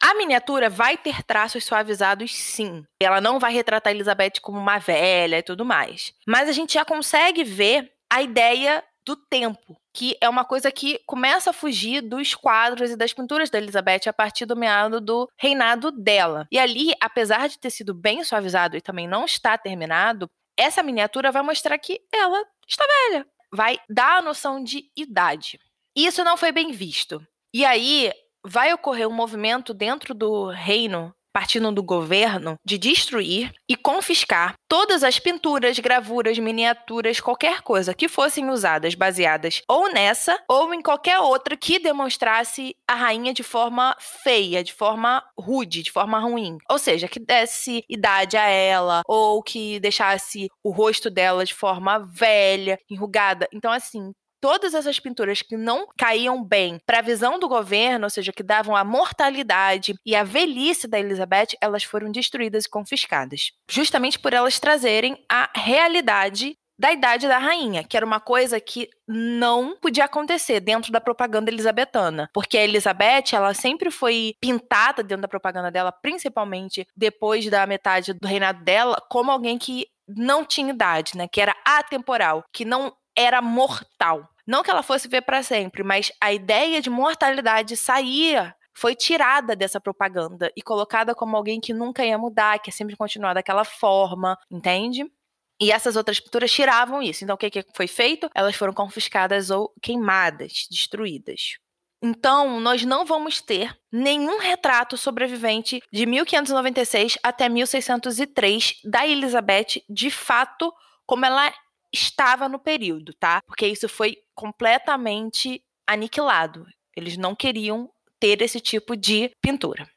A 0.01 0.13
miniatura 0.13 0.69
vai 0.69 0.97
ter 0.97 1.23
traços 1.23 1.65
suavizados, 1.65 2.33
sim. 2.33 2.85
Ela 3.01 3.19
não 3.19 3.39
vai 3.39 3.51
retratar 3.51 3.91
Elizabeth 3.91 4.39
como 4.41 4.57
uma 4.57 4.77
velha 4.77 5.39
e 5.39 5.43
tudo 5.43 5.65
mais. 5.65 6.13
Mas 6.25 6.47
a 6.47 6.51
gente 6.51 6.75
já 6.75 6.85
consegue 6.85 7.43
ver 7.43 7.91
a 8.09 8.21
ideia 8.21 8.83
do 9.05 9.15
tempo, 9.15 9.75
que 9.97 10.15
é 10.21 10.29
uma 10.29 10.45
coisa 10.45 10.71
que 10.71 10.99
começa 11.07 11.49
a 11.49 11.53
fugir 11.53 12.01
dos 12.01 12.35
quadros 12.35 12.91
e 12.91 12.95
das 12.95 13.13
pinturas 13.13 13.49
da 13.49 13.57
Elizabeth 13.57 14.07
a 14.07 14.13
partir 14.13 14.45
do 14.45 14.55
meado 14.55 15.01
do 15.01 15.27
reinado 15.35 15.89
dela. 15.89 16.47
E 16.51 16.59
ali, 16.59 16.93
apesar 17.01 17.49
de 17.49 17.57
ter 17.57 17.71
sido 17.71 17.95
bem 17.95 18.23
suavizado 18.23 18.77
e 18.77 18.81
também 18.81 19.07
não 19.07 19.25
está 19.25 19.57
terminado, 19.57 20.29
essa 20.55 20.83
miniatura 20.83 21.31
vai 21.31 21.41
mostrar 21.41 21.75
que 21.79 21.99
ela 22.13 22.45
está 22.67 22.85
velha. 23.09 23.25
Vai 23.51 23.79
dar 23.89 24.17
a 24.17 24.21
noção 24.21 24.63
de 24.63 24.83
idade. 24.95 25.59
Isso 25.95 26.23
não 26.23 26.37
foi 26.37 26.51
bem 26.51 26.71
visto. 26.71 27.25
E 27.51 27.65
aí, 27.65 28.13
vai 28.45 28.71
ocorrer 28.71 29.07
um 29.07 29.13
movimento 29.13 29.73
dentro 29.73 30.13
do 30.13 30.51
reino 30.51 31.11
partindo 31.37 31.71
do 31.71 31.83
governo 31.83 32.55
de 32.65 32.79
destruir 32.79 33.53
e 33.69 33.75
confiscar 33.75 34.55
todas 34.67 35.03
as 35.03 35.19
pinturas, 35.19 35.77
gravuras, 35.77 36.39
miniaturas, 36.39 37.19
qualquer 37.19 37.61
coisa 37.61 37.93
que 37.93 38.07
fossem 38.07 38.49
usadas 38.49 38.95
baseadas 38.95 39.61
ou 39.67 39.93
nessa 39.93 40.35
ou 40.49 40.73
em 40.73 40.81
qualquer 40.81 41.19
outra 41.19 41.55
que 41.55 41.77
demonstrasse 41.77 42.75
a 42.87 42.95
rainha 42.95 43.35
de 43.35 43.43
forma 43.43 43.95
feia, 43.99 44.63
de 44.63 44.73
forma 44.73 45.23
rude, 45.39 45.83
de 45.83 45.91
forma 45.91 46.17
ruim. 46.17 46.57
Ou 46.71 46.79
seja, 46.79 47.07
que 47.07 47.19
desse 47.19 47.83
idade 47.87 48.35
a 48.35 48.47
ela 48.47 49.03
ou 49.07 49.43
que 49.43 49.79
deixasse 49.79 50.49
o 50.63 50.71
rosto 50.71 51.07
dela 51.07 51.45
de 51.45 51.53
forma 51.53 51.99
velha, 51.99 52.79
enrugada. 52.89 53.47
Então 53.53 53.71
assim, 53.71 54.11
todas 54.41 54.73
essas 54.73 54.99
pinturas 54.99 55.41
que 55.41 55.57
não 55.57 55.87
caíam 55.97 56.43
bem 56.43 56.79
para 56.85 56.99
a 56.99 57.03
visão 57.03 57.39
do 57.39 57.47
governo, 57.47 58.05
ou 58.05 58.09
seja, 58.09 58.31
que 58.31 58.43
davam 58.43 58.75
a 58.75 58.83
mortalidade 58.83 59.95
e 60.05 60.15
a 60.15 60.23
velhice 60.23 60.87
da 60.87 60.99
Elizabeth, 60.99 61.57
elas 61.61 61.83
foram 61.83 62.11
destruídas 62.11 62.65
e 62.65 62.69
confiscadas, 62.69 63.51
justamente 63.69 64.19
por 64.19 64.33
elas 64.33 64.59
trazerem 64.59 65.23
a 65.29 65.49
realidade 65.55 66.57
da 66.79 66.91
idade 66.93 67.27
da 67.27 67.39
rainha, 67.39 67.83
que 67.83 67.97
era 67.97 68.05
uma 68.05 68.19
coisa 68.19 68.59
que 68.59 68.87
não 69.07 69.75
podia 69.77 70.05
acontecer 70.05 70.59
dentro 70.59 70.91
da 70.91 71.01
propaganda 71.01 71.49
elizabetana, 71.49 72.29
porque 72.33 72.57
a 72.57 72.63
Elizabeth, 72.63 73.33
ela 73.33 73.53
sempre 73.53 73.89
foi 73.89 74.35
pintada 74.39 75.01
dentro 75.01 75.23
da 75.23 75.27
propaganda 75.27 75.71
dela, 75.71 75.91
principalmente 75.91 76.85
depois 76.95 77.49
da 77.49 77.65
metade 77.65 78.13
do 78.13 78.27
reinado 78.27 78.63
dela, 78.63 79.01
como 79.09 79.31
alguém 79.31 79.57
que 79.57 79.87
não 80.07 80.45
tinha 80.45 80.71
idade, 80.71 81.17
né, 81.17 81.27
que 81.27 81.41
era 81.41 81.55
atemporal, 81.65 82.43
que 82.53 82.63
não 82.63 82.93
era 83.17 83.41
mortal. 83.41 84.29
Não 84.45 84.63
que 84.63 84.71
ela 84.71 84.83
fosse 84.83 85.07
ver 85.07 85.23
para 85.23 85.43
sempre, 85.43 85.83
mas 85.83 86.11
a 86.21 86.31
ideia 86.31 86.81
de 86.81 86.89
mortalidade 86.89 87.75
saía 87.75 88.55
foi 88.73 88.95
tirada 88.95 89.55
dessa 89.55 89.81
propaganda 89.81 90.51
e 90.55 90.61
colocada 90.61 91.15
como 91.15 91.35
alguém 91.35 91.59
que 91.59 91.73
nunca 91.73 92.05
ia 92.05 92.17
mudar, 92.17 92.59
que 92.59 92.69
ia 92.69 92.73
sempre 92.73 92.95
continuar 92.95 93.33
daquela 93.33 93.65
forma, 93.65 94.37
entende? 94.51 95.11
E 95.59 95.71
essas 95.71 95.95
outras 95.95 96.19
pinturas 96.19 96.51
tiravam 96.51 97.01
isso. 97.01 97.23
Então, 97.23 97.33
o 97.33 97.37
que, 97.37 97.49
que 97.49 97.65
foi 97.73 97.87
feito? 97.87 98.29
Elas 98.35 98.55
foram 98.55 98.71
confiscadas 98.71 99.49
ou 99.49 99.73
queimadas, 99.81 100.67
destruídas. 100.69 101.57
Então, 102.01 102.59
nós 102.59 102.83
não 102.85 103.03
vamos 103.03 103.41
ter 103.41 103.75
nenhum 103.91 104.37
retrato 104.37 104.95
sobrevivente 104.95 105.81
de 105.91 106.05
1596 106.05 107.17
até 107.23 107.49
1603 107.49 108.81
da 108.83 109.07
Elizabeth, 109.07 109.81
de 109.89 110.11
fato, 110.11 110.71
como 111.07 111.25
ela 111.25 111.51
estava 111.93 112.49
no 112.49 112.59
período, 112.59 113.13
tá? 113.13 113.41
Porque 113.45 113.67
isso 113.67 113.87
foi 113.87 114.17
completamente 114.35 115.63
aniquilado. 115.85 116.65
Eles 116.95 117.17
não 117.17 117.35
queriam 117.35 117.89
ter 118.19 118.41
esse 118.41 118.59
tipo 118.59 118.95
de 118.95 119.31
pintura. 119.41 119.87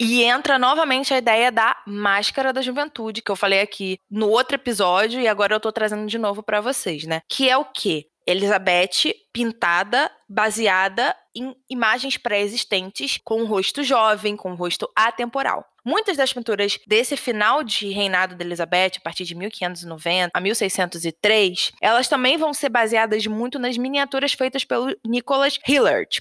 E 0.00 0.22
entra 0.22 0.58
novamente 0.58 1.12
a 1.12 1.18
ideia 1.18 1.50
da 1.50 1.76
máscara 1.84 2.52
da 2.52 2.62
juventude, 2.62 3.20
que 3.20 3.30
eu 3.30 3.34
falei 3.34 3.60
aqui 3.60 3.98
no 4.08 4.28
outro 4.28 4.54
episódio 4.54 5.20
e 5.20 5.26
agora 5.26 5.54
eu 5.54 5.60
tô 5.60 5.72
trazendo 5.72 6.06
de 6.06 6.18
novo 6.18 6.40
para 6.40 6.60
vocês, 6.60 7.04
né? 7.04 7.20
Que 7.28 7.48
é 7.48 7.56
o 7.56 7.64
quê? 7.64 8.06
Elizabeth 8.28 9.14
pintada 9.32 10.10
baseada 10.28 11.16
em 11.34 11.56
imagens 11.70 12.18
pré-existentes 12.18 13.18
com 13.24 13.40
um 13.40 13.46
rosto 13.46 13.82
jovem, 13.82 14.36
com 14.36 14.50
um 14.50 14.54
rosto 14.54 14.86
atemporal. 14.94 15.64
Muitas 15.82 16.18
das 16.18 16.30
pinturas 16.30 16.78
desse 16.86 17.16
final 17.16 17.64
de 17.64 17.88
reinado 17.88 18.34
de 18.34 18.44
Elizabeth, 18.44 18.98
a 18.98 19.00
partir 19.00 19.24
de 19.24 19.34
1590 19.34 20.30
a 20.34 20.40
1603, 20.40 21.72
elas 21.80 22.06
também 22.06 22.36
vão 22.36 22.52
ser 22.52 22.68
baseadas 22.68 23.26
muito 23.26 23.58
nas 23.58 23.78
miniaturas 23.78 24.34
feitas 24.34 24.62
pelo 24.62 24.94
Nicholas 25.06 25.58
Hillard. 25.66 26.20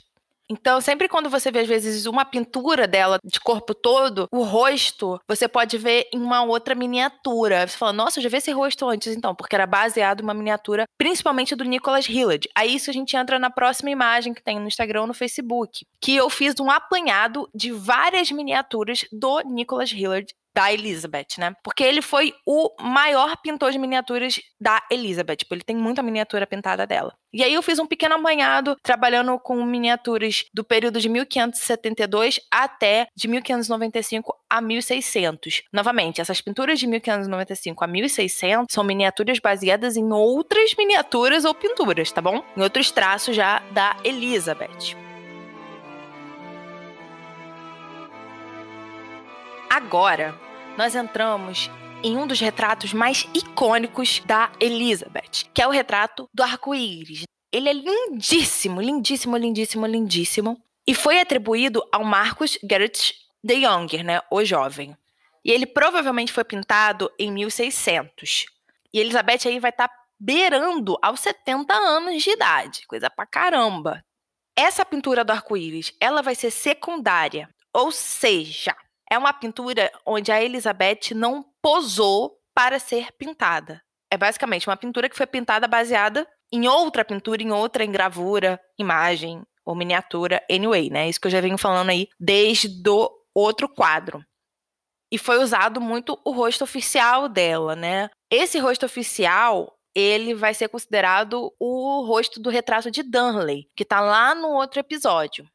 Então, 0.49 0.79
sempre 0.79 1.09
quando 1.09 1.29
você 1.29 1.51
vê, 1.51 1.59
às 1.59 1.67
vezes, 1.67 2.05
uma 2.05 2.23
pintura 2.23 2.87
dela 2.87 3.19
de 3.23 3.39
corpo 3.39 3.75
todo, 3.75 4.27
o 4.31 4.43
rosto, 4.43 5.19
você 5.27 5.47
pode 5.47 5.77
ver 5.77 6.07
em 6.13 6.21
uma 6.21 6.43
outra 6.43 6.73
miniatura. 6.73 7.67
Você 7.67 7.77
fala, 7.77 7.91
nossa, 7.91 8.19
eu 8.19 8.23
já 8.23 8.29
vi 8.29 8.37
esse 8.37 8.51
rosto 8.51 8.87
antes, 8.87 9.15
então, 9.15 9.35
porque 9.35 9.55
era 9.55 9.67
baseado 9.67 10.21
em 10.21 10.23
uma 10.23 10.33
miniatura, 10.33 10.85
principalmente 10.97 11.55
do 11.55 11.65
Nicholas 11.65 12.07
Hillard. 12.07 12.47
Aí 12.55 12.75
isso 12.75 12.89
a 12.89 12.93
gente 12.93 13.15
entra 13.17 13.37
na 13.37 13.49
próxima 13.49 13.89
imagem 13.89 14.33
que 14.33 14.43
tem 14.43 14.59
no 14.59 14.67
Instagram 14.67 15.01
ou 15.01 15.07
no 15.07 15.13
Facebook, 15.13 15.85
que 16.01 16.15
eu 16.15 16.29
fiz 16.29 16.55
um 16.59 16.71
apanhado 16.71 17.49
de 17.53 17.71
várias 17.71 18.31
miniaturas 18.31 19.05
do 19.11 19.41
Nicholas 19.41 19.91
Hillard 19.91 20.33
da 20.57 20.73
Elizabeth, 20.73 21.37
né? 21.37 21.53
Porque 21.63 21.83
ele 21.83 22.01
foi 22.01 22.33
o 22.43 22.71
maior 22.81 23.37
pintor 23.43 23.71
de 23.71 23.77
miniaturas 23.77 24.41
da 24.59 24.81
Elizabeth. 24.89 25.35
Tipo, 25.35 25.53
ele 25.53 25.61
tem 25.61 25.75
muita 25.75 26.01
miniatura 26.01 26.47
pintada 26.47 26.87
dela. 26.87 27.13
E 27.31 27.43
aí 27.43 27.53
eu 27.53 27.61
fiz 27.61 27.77
um 27.77 27.85
pequeno 27.85 28.15
apanhado 28.15 28.75
trabalhando 28.81 29.37
com 29.37 29.63
miniaturas 29.63 30.45
do 30.51 30.63
período 30.63 30.99
de 30.99 31.09
1572 31.09 32.39
até 32.51 33.05
de 33.15 33.27
1595 33.27 34.33
a 34.49 34.59
1600. 34.59 35.61
Novamente, 35.71 36.21
essas 36.21 36.41
pinturas 36.41 36.79
de 36.79 36.87
1595 36.87 37.83
a 37.83 37.87
1600 37.87 38.73
são 38.73 38.83
miniaturas 38.83 39.37
baseadas 39.37 39.95
em 39.95 40.11
outras 40.11 40.73
miniaturas 40.75 41.45
ou 41.45 41.53
pinturas, 41.53 42.11
tá 42.11 42.19
bom? 42.19 42.43
Em 42.57 42.63
outros 42.63 42.89
traços 42.89 43.35
já 43.35 43.59
da 43.73 43.95
Elizabeth. 44.03 44.97
Agora, 49.69 50.46
nós 50.77 50.93
entramos 50.93 51.72
em 52.03 52.15
um 52.15 52.27
dos 52.27 52.39
retratos 52.39 52.93
mais 52.93 53.27
icônicos 53.34 54.22
da 54.25 54.51
Elizabeth, 54.60 55.50
que 55.51 55.62
é 55.62 55.67
o 55.67 55.72
retrato 55.72 56.29
do 56.31 56.43
arco-íris. 56.43 57.24
Ele 57.51 57.67
é 57.67 57.74
lindíssimo, 57.74 58.79
lindíssimo, 58.79 59.36
lindíssimo, 59.36 59.88
lindíssimo. 59.88 60.62
E 60.86 60.93
foi 60.93 61.19
atribuído 61.19 61.84
ao 61.91 62.03
Marcus 62.03 62.60
Gerrit 62.69 63.15
de 63.43 63.55
Younger, 63.55 64.03
né, 64.03 64.22
o 64.29 64.46
jovem. 64.46 64.96
E 65.43 65.51
ele 65.51 65.65
provavelmente 65.65 66.31
foi 66.31 66.43
pintado 66.43 67.12
em 67.17 67.31
1600. 67.31 68.46
E 68.93 69.00
Elizabeth 69.00 69.48
aí 69.48 69.60
vai 69.60 69.72
estar 69.72 69.88
tá 69.88 69.96
beirando 70.19 70.98
aos 71.01 71.19
70 71.22 71.74
anos 71.74 72.22
de 72.22 72.29
idade, 72.29 72.86
coisa 72.88 73.10
pra 73.10 73.25
caramba. 73.25 74.03
Essa 74.55 74.86
pintura 74.86 75.24
do 75.24 75.31
arco-íris, 75.31 75.93
ela 76.00 76.22
vai 76.22 76.36
ser 76.36 76.51
secundária, 76.51 77.50
ou 77.74 77.91
seja, 77.91 78.75
é 79.11 79.17
uma 79.17 79.33
pintura 79.33 79.91
onde 80.05 80.31
a 80.31 80.41
Elizabeth 80.43 81.13
não 81.15 81.45
posou 81.61 82.37
para 82.53 82.79
ser 82.79 83.11
pintada. 83.13 83.81
É 84.11 84.17
basicamente 84.17 84.67
uma 84.67 84.77
pintura 84.77 85.09
que 85.09 85.17
foi 85.17 85.27
pintada 85.27 85.67
baseada 85.67 86.27
em 86.51 86.67
outra 86.67 87.03
pintura, 87.03 87.43
em 87.43 87.51
outra 87.51 87.83
engravura, 87.83 88.59
imagem 88.77 89.43
ou 89.65 89.75
miniatura, 89.75 90.41
anyway, 90.49 90.89
né? 90.89 91.09
Isso 91.09 91.19
que 91.19 91.27
eu 91.27 91.31
já 91.31 91.41
venho 91.41 91.57
falando 91.57 91.89
aí 91.89 92.07
desde 92.17 92.89
o 92.89 93.11
outro 93.33 93.67
quadro. 93.67 94.23
E 95.11 95.17
foi 95.17 95.37
usado 95.37 95.79
muito 95.79 96.19
o 96.23 96.31
rosto 96.31 96.63
oficial 96.63 97.27
dela, 97.29 97.75
né? 97.75 98.09
Esse 98.31 98.59
rosto 98.59 98.85
oficial, 98.85 99.77
ele 99.93 100.33
vai 100.33 100.53
ser 100.53 100.69
considerado 100.69 101.53
o 101.59 102.05
rosto 102.05 102.39
do 102.39 102.49
retrato 102.49 102.89
de 102.89 103.03
Dunley, 103.03 103.67
que 103.75 103.85
tá 103.85 103.99
lá 103.99 104.33
no 104.33 104.49
outro 104.49 104.79
episódio. 104.79 105.45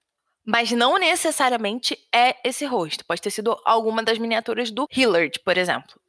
Mas 0.44 0.72
não 0.72 0.98
necessariamente 0.98 1.96
é 2.12 2.36
esse 2.44 2.64
rosto. 2.64 3.04
Pode 3.04 3.22
ter 3.22 3.30
sido 3.30 3.56
alguma 3.64 4.02
das 4.02 4.18
miniaturas 4.18 4.70
do 4.70 4.88
Hillard, 4.90 5.38
por 5.40 5.56
exemplo. 5.56 6.00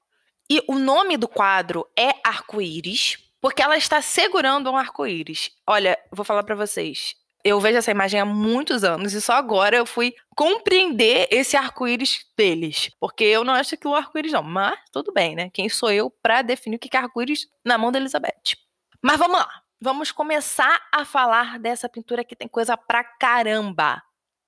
E 0.50 0.62
o 0.68 0.76
nome 0.76 1.18
do 1.18 1.28
quadro 1.28 1.88
é 1.98 2.16
Arco-Íris, 2.24 3.18
porque 3.40 3.62
ela 3.62 3.78
está 3.78 4.02
segurando 4.02 4.72
um 4.72 4.78
arco-íris. 4.78 5.52
Olha, 5.68 5.98
vou 6.12 6.24
falar 6.24 6.44
para 6.44 6.56
vocês. 6.56 7.16
Eu 7.44 7.60
vejo 7.60 7.78
essa 7.78 7.92
imagem 7.92 8.20
há 8.20 8.26
muitos 8.26 8.86
anos 8.86 9.14
e 9.14 9.22
só 9.22 9.34
agora 9.34 9.76
eu 9.76 9.86
fui 9.86 10.16
compreender 10.36 11.28
esse 11.30 11.58
arco-íris 11.58 12.26
deles. 12.38 12.90
Porque 13.00 13.24
eu 13.24 13.44
não 13.44 13.54
acho 13.54 13.76
que 13.76 13.88
o 13.88 13.94
arco-íris 13.94 14.32
não. 14.32 14.44
Mas 14.44 14.80
tudo 14.92 15.12
bem, 15.12 15.36
né? 15.36 15.50
Quem 15.54 15.68
sou 15.68 15.92
eu 15.92 16.10
para 16.10 16.42
definir 16.42 16.78
o 16.78 16.80
que 16.80 16.96
é 16.96 17.00
arco-íris 17.00 17.48
na 17.66 17.78
mão 17.78 17.92
da 17.92 18.00
Elizabeth? 18.00 18.56
Mas 19.02 19.18
vamos 19.18 19.38
lá. 19.38 19.62
Vamos 19.82 20.12
começar 20.12 20.82
a 20.90 21.04
falar 21.04 21.60
dessa 21.60 21.90
pintura 21.90 22.24
que 22.24 22.38
tem 22.38 22.48
coisa 22.48 22.78
pra 22.78 23.04
caramba 23.04 24.02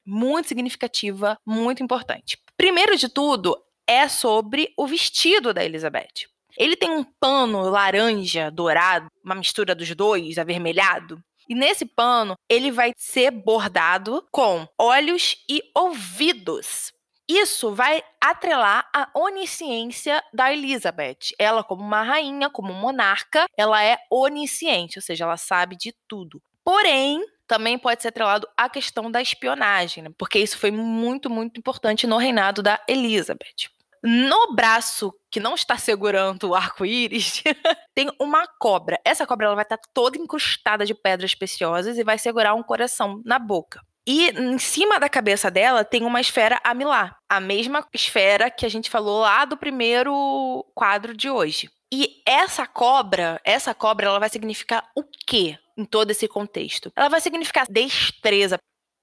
muito 0.06 0.48
significativa, 0.48 1.38
muito 1.46 1.84
importante. 1.84 2.38
Primeiro 2.58 2.96
de 2.98 3.10
tudo, 3.10 3.58
é 3.88 4.08
sobre 4.08 4.74
o 4.78 4.88
vestido 4.88 5.54
da 5.54 5.64
Elizabeth. 5.64 6.28
Ele 6.58 6.76
tem 6.76 6.90
um 6.90 7.04
pano 7.04 7.70
laranja, 7.70 8.50
dourado, 8.50 9.08
uma 9.24 9.36
mistura 9.36 9.76
dos 9.76 9.94
dois, 9.94 10.38
avermelhado. 10.38 11.22
E 11.48 11.54
nesse 11.54 11.86
pano, 11.86 12.36
ele 12.50 12.72
vai 12.72 12.94
ser 12.98 13.30
bordado 13.30 14.26
com 14.32 14.68
olhos 14.80 15.38
e 15.50 15.62
ouvidos. 15.76 16.94
Isso 17.28 17.74
vai 17.74 18.04
atrelar 18.22 18.88
a 18.94 19.10
onisciência 19.16 20.24
da 20.34 20.54
Elizabeth. 20.54 21.34
Ela, 21.40 21.64
como 21.64 21.84
uma 21.84 22.04
rainha, 22.04 22.50
como 22.50 22.72
monarca, 22.74 23.46
ela 23.58 23.84
é 23.84 23.98
onisciente, 24.12 25.00
ou 25.00 25.02
seja, 25.02 25.26
ela 25.26 25.38
sabe 25.38 25.76
de 25.76 25.94
tudo. 26.08 26.42
Porém, 26.64 27.24
também 27.48 27.78
pode 27.78 28.02
ser 28.02 28.10
atrelado 28.10 28.48
à 28.58 28.70
questão 28.70 29.10
da 29.10 29.22
espionagem, 29.22 30.04
né? 30.04 30.10
porque 30.18 30.40
isso 30.40 30.58
foi 30.58 30.72
muito, 30.72 31.30
muito 31.30 31.60
importante 31.60 32.08
no 32.08 32.18
reinado 32.18 32.62
da 32.62 32.80
Elizabeth. 32.88 33.70
No 34.04 34.54
braço 34.54 35.12
que 35.32 35.40
não 35.40 35.56
está 35.56 35.78
segurando 35.78 36.50
o 36.50 36.56
arco-íris, 36.56 37.42
tem 37.96 38.12
uma 38.20 38.48
cobra. 38.60 39.00
Essa 39.04 39.26
cobra 39.26 39.48
ela 39.48 39.56
vai 39.56 39.64
estar 39.64 39.80
toda 39.94 40.18
incrustada 40.18 40.86
de 40.86 40.94
pedras 40.94 41.34
preciosas 41.34 41.98
e 41.98 42.04
vai 42.04 42.20
segurar 42.20 42.54
um 42.54 42.62
coração 42.62 43.20
na 43.26 43.40
boca. 43.40 43.82
E 44.08 44.30
em 44.30 44.60
cima 44.60 45.00
da 45.00 45.10
cabeça 45.10 45.50
dela 45.50 45.84
tem 45.84 46.04
uma 46.04 46.22
esfera 46.22 46.62
amilar, 46.64 47.18
a 47.28 47.40
mesma 47.40 47.84
esfera 47.92 48.52
que 48.52 48.64
a 48.64 48.70
gente 48.70 48.92
falou 48.92 49.22
lá 49.22 49.44
do 49.46 49.58
primeiro 49.58 50.64
quadro 50.76 51.18
de 51.18 51.28
hoje. 51.28 51.68
E 51.92 52.22
essa 52.28 52.68
cobra, 52.68 53.42
essa 53.44 53.74
cobra, 53.74 54.06
ela 54.06 54.20
vai 54.20 54.30
significar 54.30 54.88
o 54.96 55.04
quê 55.26 55.58
em 55.78 55.86
todo 55.86 56.12
esse 56.12 56.28
contexto? 56.28 56.92
Ela 56.96 57.10
vai 57.10 57.22
significar 57.22 57.68
destreza. 57.70 58.58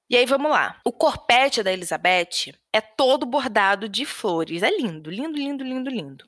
E 0.09 0.17
aí 0.17 0.27
vamos 0.27 0.51
lá. 0.51 0.81
O 0.85 0.93
corpete 0.93 1.63
da 1.63 1.73
Elizabeth 1.73 2.55
é 2.73 2.81
todo 2.81 3.27
bordado 3.27 3.89
de 3.89 4.05
flores. 4.05 4.63
É 4.63 4.71
lindo, 4.71 5.11
lindo, 5.11 5.39
lindo, 5.39 5.65
lindo, 5.65 5.91
lindo. 5.91 6.25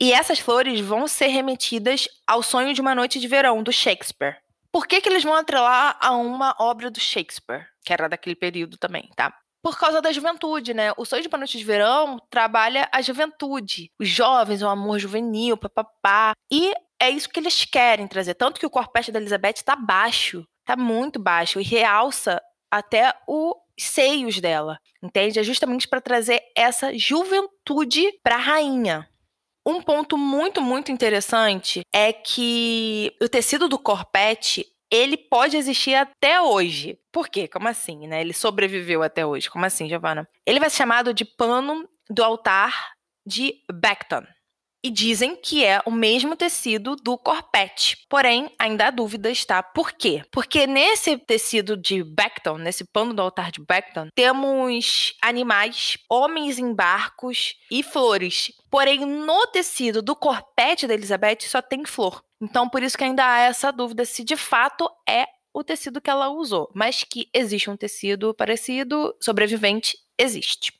E 0.00 0.12
essas 0.12 0.38
flores 0.38 0.80
vão 0.80 1.06
ser 1.08 1.28
remetidas 1.28 2.08
ao 2.26 2.42
sonho 2.42 2.72
de 2.72 2.80
uma 2.80 2.94
noite 2.94 3.18
de 3.18 3.28
verão 3.28 3.62
do 3.62 3.72
Shakespeare. 3.72 4.36
Por 4.70 4.86
que, 4.86 5.00
que 5.00 5.08
eles 5.08 5.24
vão 5.24 5.34
atrelar 5.34 5.96
a 6.00 6.12
uma 6.12 6.54
obra 6.58 6.90
do 6.90 7.00
Shakespeare, 7.00 7.66
que 7.84 7.92
era 7.92 8.08
daquele 8.08 8.36
período 8.36 8.76
também, 8.76 9.10
tá? 9.16 9.34
por 9.62 9.78
causa 9.78 10.00
da 10.00 10.12
juventude, 10.12 10.72
né? 10.72 10.92
O 10.96 11.04
Sonho 11.04 11.22
de 11.22 11.28
Uma 11.28 11.38
Noite 11.38 11.58
de 11.58 11.64
Verão 11.64 12.18
trabalha 12.30 12.88
a 12.92 13.02
juventude, 13.02 13.92
os 13.98 14.08
jovens, 14.08 14.62
o 14.62 14.68
amor 14.68 14.98
juvenil, 14.98 15.56
papapá. 15.56 16.32
E 16.50 16.72
é 17.00 17.10
isso 17.10 17.28
que 17.28 17.40
eles 17.40 17.64
querem 17.64 18.06
trazer. 18.06 18.34
Tanto 18.34 18.58
que 18.58 18.66
o 18.66 18.70
corpete 18.70 19.12
da 19.12 19.18
Elizabeth 19.18 19.62
tá 19.64 19.76
baixo, 19.76 20.46
tá 20.64 20.76
muito 20.76 21.18
baixo, 21.18 21.60
e 21.60 21.64
realça 21.64 22.42
até 22.70 23.14
os 23.26 23.54
seios 23.78 24.40
dela, 24.40 24.78
entende? 25.02 25.38
É 25.38 25.42
justamente 25.42 25.86
para 25.86 26.00
trazer 26.00 26.42
essa 26.56 26.96
juventude 26.96 28.12
para 28.22 28.34
a 28.34 28.40
rainha. 28.40 29.08
Um 29.64 29.82
ponto 29.82 30.16
muito, 30.16 30.60
muito 30.60 30.90
interessante 30.90 31.82
é 31.92 32.12
que 32.12 33.14
o 33.20 33.28
tecido 33.28 33.68
do 33.68 33.78
corpete 33.78 34.66
ele 34.90 35.16
pode 35.16 35.56
existir 35.56 35.94
até 35.94 36.40
hoje. 36.40 36.98
Por 37.12 37.28
quê? 37.28 37.46
Como 37.46 37.68
assim, 37.68 38.06
né? 38.06 38.22
Ele 38.22 38.32
sobreviveu 38.32 39.02
até 39.02 39.26
hoje. 39.26 39.50
Como 39.50 39.66
assim, 39.66 39.88
Giovana? 39.88 40.26
Ele 40.46 40.58
vai 40.58 40.70
ser 40.70 40.78
chamado 40.78 41.12
de 41.12 41.24
pano 41.24 41.86
do 42.08 42.24
altar 42.24 42.92
de 43.26 43.62
Beckton. 43.70 44.24
E 44.82 44.90
dizem 44.90 45.34
que 45.34 45.64
é 45.64 45.82
o 45.84 45.90
mesmo 45.90 46.36
tecido 46.36 46.94
do 46.94 47.18
corpete. 47.18 47.96
Porém, 48.08 48.50
ainda 48.58 48.86
há 48.86 48.90
dúvidas, 48.90 49.44
tá? 49.44 49.60
Por 49.62 49.92
quê? 49.92 50.22
Porque 50.30 50.66
nesse 50.66 51.18
tecido 51.18 51.76
de 51.76 52.04
Beckton, 52.04 52.58
nesse 52.58 52.84
pano 52.84 53.12
do 53.12 53.20
altar 53.20 53.50
de 53.50 53.60
Beckton, 53.60 54.08
temos 54.14 55.14
animais, 55.20 55.98
homens 56.08 56.58
em 56.58 56.72
barcos 56.72 57.56
e 57.70 57.82
flores. 57.82 58.52
Porém, 58.70 59.00
no 59.00 59.46
tecido 59.48 60.00
do 60.00 60.14
corpete 60.14 60.86
da 60.86 60.94
Elizabeth 60.94 61.40
só 61.42 61.60
tem 61.60 61.84
flor. 61.84 62.22
Então, 62.40 62.68
por 62.68 62.82
isso 62.82 62.96
que 62.96 63.02
ainda 63.02 63.26
há 63.26 63.40
essa 63.40 63.72
dúvida 63.72 64.04
se 64.04 64.22
de 64.22 64.36
fato 64.36 64.88
é 65.08 65.26
o 65.52 65.64
tecido 65.64 66.00
que 66.00 66.10
ela 66.10 66.28
usou, 66.28 66.70
mas 66.72 67.02
que 67.02 67.28
existe 67.34 67.68
um 67.68 67.76
tecido 67.76 68.32
parecido, 68.32 69.12
sobrevivente, 69.20 69.98
existe. 70.16 70.77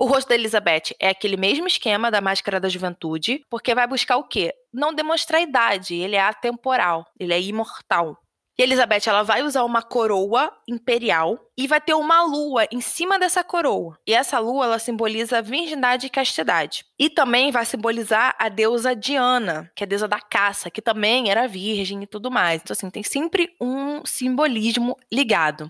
O 0.00 0.06
rosto 0.06 0.28
da 0.28 0.36
Elizabeth 0.36 0.94
é 1.00 1.08
aquele 1.08 1.36
mesmo 1.36 1.66
esquema 1.66 2.08
da 2.08 2.20
máscara 2.20 2.60
da 2.60 2.68
juventude, 2.68 3.44
porque 3.50 3.74
vai 3.74 3.84
buscar 3.84 4.16
o 4.16 4.22
quê? 4.22 4.54
Não 4.72 4.94
demonstrar 4.94 5.42
idade, 5.42 5.96
ele 5.96 6.14
é 6.14 6.20
atemporal, 6.20 7.04
ele 7.18 7.34
é 7.34 7.42
imortal. 7.42 8.16
E 8.56 8.62
Elizabeth 8.62 9.08
ela 9.08 9.24
vai 9.24 9.42
usar 9.42 9.64
uma 9.64 9.82
coroa 9.82 10.52
imperial 10.68 11.36
e 11.56 11.66
vai 11.66 11.80
ter 11.80 11.94
uma 11.94 12.22
lua 12.22 12.68
em 12.70 12.80
cima 12.80 13.18
dessa 13.18 13.42
coroa. 13.42 13.98
E 14.06 14.14
essa 14.14 14.38
lua 14.38 14.66
ela 14.66 14.78
simboliza 14.78 15.42
virgindade 15.42 16.06
e 16.06 16.10
castidade. 16.10 16.84
E 16.96 17.10
também 17.10 17.50
vai 17.50 17.64
simbolizar 17.64 18.36
a 18.38 18.48
deusa 18.48 18.94
Diana, 18.94 19.68
que 19.74 19.82
é 19.82 19.84
a 19.84 19.88
deusa 19.88 20.06
da 20.06 20.20
caça, 20.20 20.70
que 20.70 20.80
também 20.80 21.28
era 21.28 21.48
virgem 21.48 22.04
e 22.04 22.06
tudo 22.06 22.30
mais. 22.30 22.62
Então 22.62 22.72
assim, 22.72 22.88
tem 22.88 23.02
sempre 23.02 23.52
um 23.60 24.06
simbolismo 24.06 24.96
ligado. 25.12 25.68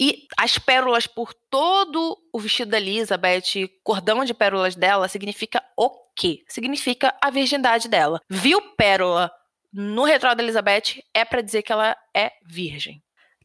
E 0.00 0.26
as 0.36 0.58
pérolas 0.58 1.06
por 1.06 1.34
todo 1.50 2.16
o 2.32 2.38
vestido 2.38 2.70
da 2.70 2.78
Elizabeth, 2.78 3.68
cordão 3.82 4.24
de 4.24 4.32
pérolas 4.32 4.76
dela, 4.76 5.08
significa 5.08 5.62
o 5.76 5.90
quê? 6.14 6.44
Significa 6.48 7.14
a 7.20 7.30
virgindade 7.30 7.88
dela. 7.88 8.20
Viu 8.30 8.60
pérola 8.76 9.30
no 9.72 10.04
retrato 10.04 10.36
da 10.36 10.42
Elizabeth 10.42 11.02
é 11.12 11.24
para 11.24 11.42
dizer 11.42 11.62
que 11.62 11.72
ela 11.72 11.96
é 12.14 12.32
virgem. 12.46 13.02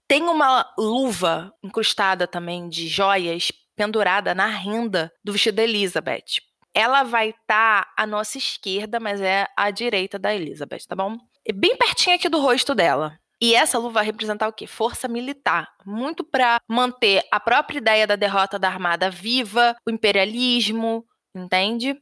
Tem 0.07 0.23
uma 0.23 0.71
luva 0.77 1.53
incrustada 1.63 2.27
também 2.27 2.69
de 2.69 2.87
joias 2.87 3.51
pendurada 3.75 4.35
na 4.35 4.47
renda 4.47 5.11
do 5.23 5.31
vestido 5.31 5.55
da 5.55 5.63
Elizabeth. 5.63 6.41
Ela 6.73 7.03
vai 7.03 7.29
estar 7.29 7.85
tá 7.85 7.93
à 7.97 8.05
nossa 8.05 8.37
esquerda, 8.37 8.99
mas 8.99 9.21
é 9.21 9.47
à 9.57 9.71
direita 9.71 10.17
da 10.17 10.33
Elizabeth, 10.33 10.85
tá 10.87 10.95
bom? 10.95 11.17
Bem 11.53 11.75
pertinho 11.77 12.15
aqui 12.15 12.29
do 12.29 12.39
rosto 12.39 12.73
dela. 12.73 13.19
E 13.43 13.53
essa 13.55 13.77
luva 13.77 13.95
vai 13.95 14.05
representar 14.05 14.47
o 14.47 14.53
quê? 14.53 14.65
Força 14.65 15.05
militar. 15.05 15.67
Muito 15.85 16.23
para 16.23 16.61
manter 16.65 17.25
a 17.29 17.41
própria 17.41 17.79
ideia 17.79 18.07
da 18.07 18.15
derrota 18.15 18.57
da 18.57 18.69
armada 18.69 19.09
viva, 19.09 19.75
o 19.85 19.91
imperialismo, 19.91 21.05
entende? 21.35 22.01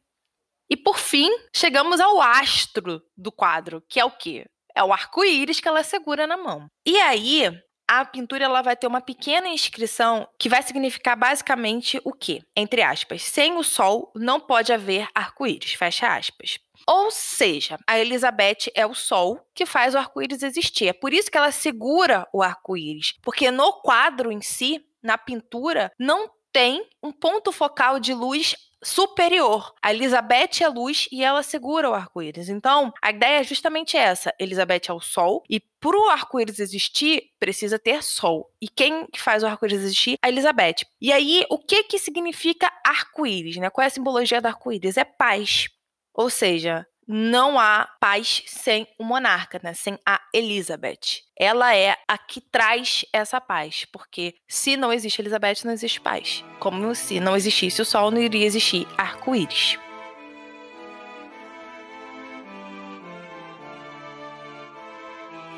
E 0.70 0.78
por 0.78 1.00
fim, 1.00 1.32
chegamos 1.52 2.00
ao 2.00 2.22
astro 2.22 3.02
do 3.18 3.32
quadro, 3.32 3.84
que 3.90 4.00
é 4.00 4.06
o 4.06 4.12
quê? 4.12 4.46
É 4.76 4.84
o 4.84 4.94
arco-íris 4.94 5.60
que 5.60 5.68
ela 5.68 5.82
segura 5.82 6.28
na 6.28 6.38
mão. 6.38 6.68
E 6.86 6.96
aí, 6.98 7.52
a 7.90 8.06
pintura 8.06 8.46
ela 8.46 8.62
vai 8.62 8.76
ter 8.78 8.86
uma 8.86 9.02
pequena 9.02 9.48
inscrição 9.48 10.28
que 10.38 10.48
vai 10.48 10.62
significar 10.62 11.18
basicamente 11.18 12.00
o 12.06 12.14
quê? 12.14 12.44
Entre 12.56 12.84
aspas, 12.84 13.24
sem 13.24 13.58
o 13.58 13.64
sol 13.64 14.12
não 14.16 14.40
pode 14.40 14.72
haver 14.72 15.08
arco-íris, 15.16 15.74
fecha 15.74 16.16
aspas. 16.16 16.60
Ou 16.92 17.10
seja, 17.10 17.80
a 17.88 17.98
Elizabeth 17.98 18.70
é 18.76 18.86
o 18.86 18.94
sol 18.94 19.40
que 19.56 19.66
faz 19.66 19.96
o 19.96 19.98
arco-íris 19.98 20.44
existir. 20.44 20.88
É 20.88 20.94
por 20.94 21.14
isso 21.14 21.32
que 21.32 21.38
ela 21.38 21.50
segura 21.50 22.28
o 22.34 22.44
arco-íris, 22.44 23.14
porque 23.22 23.50
no 23.50 23.72
quadro 23.82 24.30
em 24.30 24.42
si, 24.42 24.86
na 25.02 25.18
pintura, 25.18 25.90
não 25.98 26.30
tem 26.52 26.86
um 27.02 27.14
ponto 27.14 27.50
focal 27.54 27.98
de 27.98 28.14
luz 28.14 28.58
superior. 28.84 29.74
A 29.82 29.94
Elizabeth 29.94 30.62
é 30.62 30.68
luz 30.68 31.08
e 31.14 31.24
ela 31.24 31.44
segura 31.44 31.90
o 31.90 31.94
arco-íris. 31.94 32.50
Então, 32.50 32.92
a 33.02 33.12
ideia 33.12 33.40
é 33.40 33.44
justamente 33.44 33.96
essa. 33.96 34.34
Elizabeth 34.38 34.90
é 34.90 34.94
o 34.94 35.00
sol 35.00 35.44
e 35.50 35.62
para 35.80 35.98
o 35.98 36.10
arco-íris 36.10 36.60
existir, 36.60 37.30
precisa 37.40 37.80
ter 37.80 38.04
sol. 38.04 38.52
E 38.62 38.68
quem 38.68 39.08
faz 39.16 39.44
o 39.44 39.48
arco-íris 39.48 39.80
existir? 39.80 40.18
A 40.22 40.28
Elizabeth. 40.28 40.86
E 41.00 41.14
aí, 41.14 41.46
o 41.50 41.58
que 41.58 41.86
que 41.86 41.98
significa 41.98 42.70
arco-íris, 42.86 43.56
né? 43.56 43.70
Qual 43.70 43.82
é 43.82 43.88
a 43.88 43.90
simbologia 43.90 44.42
do 44.42 44.48
arco-íris? 44.48 44.98
É 44.98 45.06
paz. 45.06 45.70
Ou 46.14 46.30
seja, 46.30 46.86
não 47.08 47.60
há 47.60 47.90
paz 48.00 48.44
sem 48.48 48.88
o 48.98 49.04
monarca, 49.04 49.60
né? 49.62 49.74
Sem 49.74 49.98
a 50.06 50.22
Elizabeth. 50.34 51.24
Ela 51.38 51.76
é 51.76 51.98
a 52.08 52.18
que 52.18 52.40
traz 52.40 53.04
essa 53.12 53.42
paz, 53.42 53.86
porque 53.92 54.36
se 54.48 54.78
não 54.78 54.94
existe 54.94 55.22
Elizabeth, 55.22 55.66
não 55.66 55.74
existe 55.74 56.00
paz. 56.00 56.44
Como 56.60 56.94
se 56.96 57.20
não 57.20 57.36
existisse 57.36 57.82
o 57.82 57.86
sol, 57.86 58.12
não 58.12 58.22
iria 58.22 58.46
existir 58.46 58.88
arco-íris. 58.98 59.78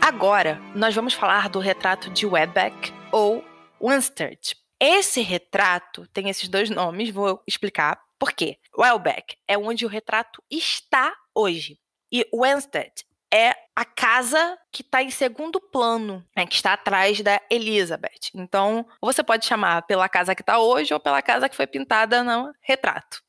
Agora, 0.01 0.59
nós 0.75 0.93
vamos 0.93 1.13
falar 1.13 1.49
do 1.49 1.59
retrato 1.59 2.09
de 2.09 2.25
Webbeck 2.25 2.93
ou 3.11 3.43
Winstead. 3.81 4.55
Esse 4.79 5.21
retrato 5.21 6.05
tem 6.07 6.29
esses 6.29 6.49
dois 6.49 6.69
nomes, 6.69 7.09
vou 7.09 7.41
explicar 7.47 8.02
por 8.19 8.33
quê? 8.33 8.57
Welbeck 8.77 9.35
é 9.47 9.57
onde 9.57 9.85
o 9.85 9.89
retrato 9.89 10.43
está 10.49 11.13
hoje. 11.33 11.79
E 12.11 12.27
Wenstead 12.33 13.05
é 13.33 13.55
a 13.75 13.83
casa 13.83 14.57
que 14.71 14.83
está 14.83 15.01
em 15.01 15.09
segundo 15.09 15.59
plano, 15.59 16.23
né, 16.35 16.45
que 16.45 16.53
está 16.53 16.73
atrás 16.73 17.19
da 17.21 17.41
Elizabeth. 17.49 18.29
Então, 18.35 18.85
você 19.01 19.23
pode 19.23 19.45
chamar 19.45 19.81
pela 19.83 20.07
casa 20.07 20.35
que 20.35 20.43
está 20.43 20.59
hoje 20.59 20.93
ou 20.93 20.99
pela 20.99 21.21
casa 21.21 21.49
que 21.49 21.55
foi 21.55 21.65
pintada 21.65 22.23
no 22.23 22.53
retrato. 22.61 23.23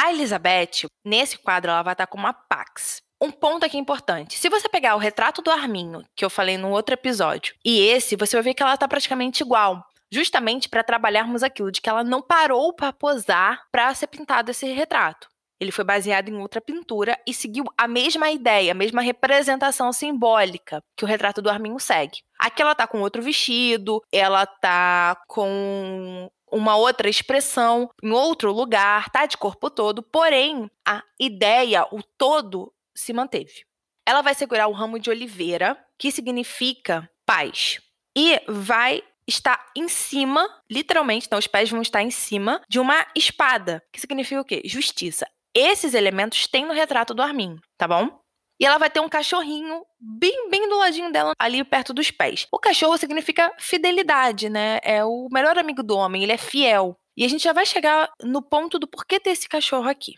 A 0.00 0.10
Elizabeth, 0.10 0.88
nesse 1.04 1.36
quadro, 1.36 1.70
ela 1.70 1.82
vai 1.82 1.92
estar 1.92 2.06
tá 2.06 2.10
com 2.10 2.16
uma 2.16 2.32
Pax. 2.32 3.02
Um 3.20 3.30
ponto 3.30 3.66
aqui 3.66 3.76
importante. 3.76 4.38
Se 4.38 4.48
você 4.48 4.66
pegar 4.66 4.96
o 4.96 4.98
retrato 4.98 5.42
do 5.42 5.50
Arminho, 5.50 6.02
que 6.16 6.24
eu 6.24 6.30
falei 6.30 6.56
no 6.56 6.70
outro 6.70 6.94
episódio, 6.94 7.54
e 7.62 7.78
esse, 7.80 8.16
você 8.16 8.34
vai 8.34 8.42
ver 8.42 8.54
que 8.54 8.62
ela 8.62 8.72
está 8.72 8.88
praticamente 8.88 9.42
igual 9.42 9.86
justamente 10.10 10.68
para 10.68 10.84
trabalharmos 10.84 11.42
aquilo 11.42 11.70
de 11.70 11.80
que 11.80 11.88
ela 11.88 12.04
não 12.04 12.20
parou 12.20 12.72
para 12.72 12.92
posar 12.92 13.66
para 13.70 13.94
ser 13.94 14.08
pintado 14.08 14.50
esse 14.50 14.66
retrato. 14.72 15.28
Ele 15.60 15.70
foi 15.70 15.84
baseado 15.84 16.30
em 16.30 16.38
outra 16.38 16.60
pintura 16.60 17.20
e 17.26 17.34
seguiu 17.34 17.64
a 17.76 17.86
mesma 17.86 18.30
ideia, 18.30 18.72
a 18.72 18.74
mesma 18.74 19.02
representação 19.02 19.92
simbólica 19.92 20.82
que 20.96 21.04
o 21.04 21.06
retrato 21.06 21.42
do 21.42 21.50
Arminho 21.50 21.78
segue. 21.78 22.22
Aqui 22.38 22.62
ela 22.62 22.74
tá 22.74 22.86
com 22.86 23.02
outro 23.02 23.20
vestido, 23.20 24.02
ela 24.10 24.46
tá 24.46 25.22
com 25.28 26.30
uma 26.50 26.76
outra 26.76 27.10
expressão, 27.10 27.90
em 28.02 28.10
outro 28.10 28.52
lugar, 28.52 29.10
tá 29.10 29.26
de 29.26 29.36
corpo 29.36 29.68
todo, 29.68 30.02
porém 30.02 30.70
a 30.86 31.02
ideia, 31.18 31.86
o 31.92 32.02
todo, 32.02 32.72
se 32.94 33.12
manteve. 33.12 33.64
Ela 34.06 34.22
vai 34.22 34.34
segurar 34.34 34.66
o 34.66 34.72
ramo 34.72 34.98
de 34.98 35.10
oliveira, 35.10 35.76
que 35.98 36.10
significa 36.10 37.08
paz, 37.24 37.80
e 38.16 38.40
vai 38.48 39.02
está 39.30 39.58
em 39.76 39.88
cima, 39.88 40.46
literalmente, 40.70 41.26
então 41.26 41.38
os 41.38 41.46
pés 41.46 41.70
vão 41.70 41.80
estar 41.80 42.02
em 42.02 42.10
cima 42.10 42.60
de 42.68 42.78
uma 42.78 43.06
espada, 43.16 43.82
que 43.92 44.00
significa 44.00 44.40
o 44.40 44.44
quê? 44.44 44.60
Justiça. 44.64 45.26
Esses 45.54 45.94
elementos 45.94 46.46
tem 46.46 46.66
no 46.66 46.74
retrato 46.74 47.14
do 47.14 47.22
Armin, 47.22 47.56
tá 47.78 47.88
bom? 47.88 48.20
E 48.60 48.66
ela 48.66 48.76
vai 48.76 48.90
ter 48.90 49.00
um 49.00 49.08
cachorrinho 49.08 49.82
bem, 49.98 50.50
bem 50.50 50.68
do 50.68 50.76
ladinho 50.76 51.10
dela, 51.10 51.32
ali 51.38 51.64
perto 51.64 51.94
dos 51.94 52.10
pés. 52.10 52.46
O 52.52 52.58
cachorro 52.58 52.98
significa 52.98 53.50
fidelidade, 53.58 54.50
né? 54.50 54.78
É 54.82 55.02
o 55.02 55.28
melhor 55.32 55.56
amigo 55.58 55.82
do 55.82 55.96
homem, 55.96 56.22
ele 56.22 56.32
é 56.32 56.36
fiel. 56.36 56.94
E 57.16 57.24
a 57.24 57.28
gente 57.28 57.42
já 57.42 57.54
vai 57.54 57.64
chegar 57.64 58.12
no 58.22 58.42
ponto 58.42 58.78
do 58.78 58.86
porquê 58.86 59.18
ter 59.18 59.30
esse 59.30 59.48
cachorro 59.48 59.88
aqui. 59.88 60.14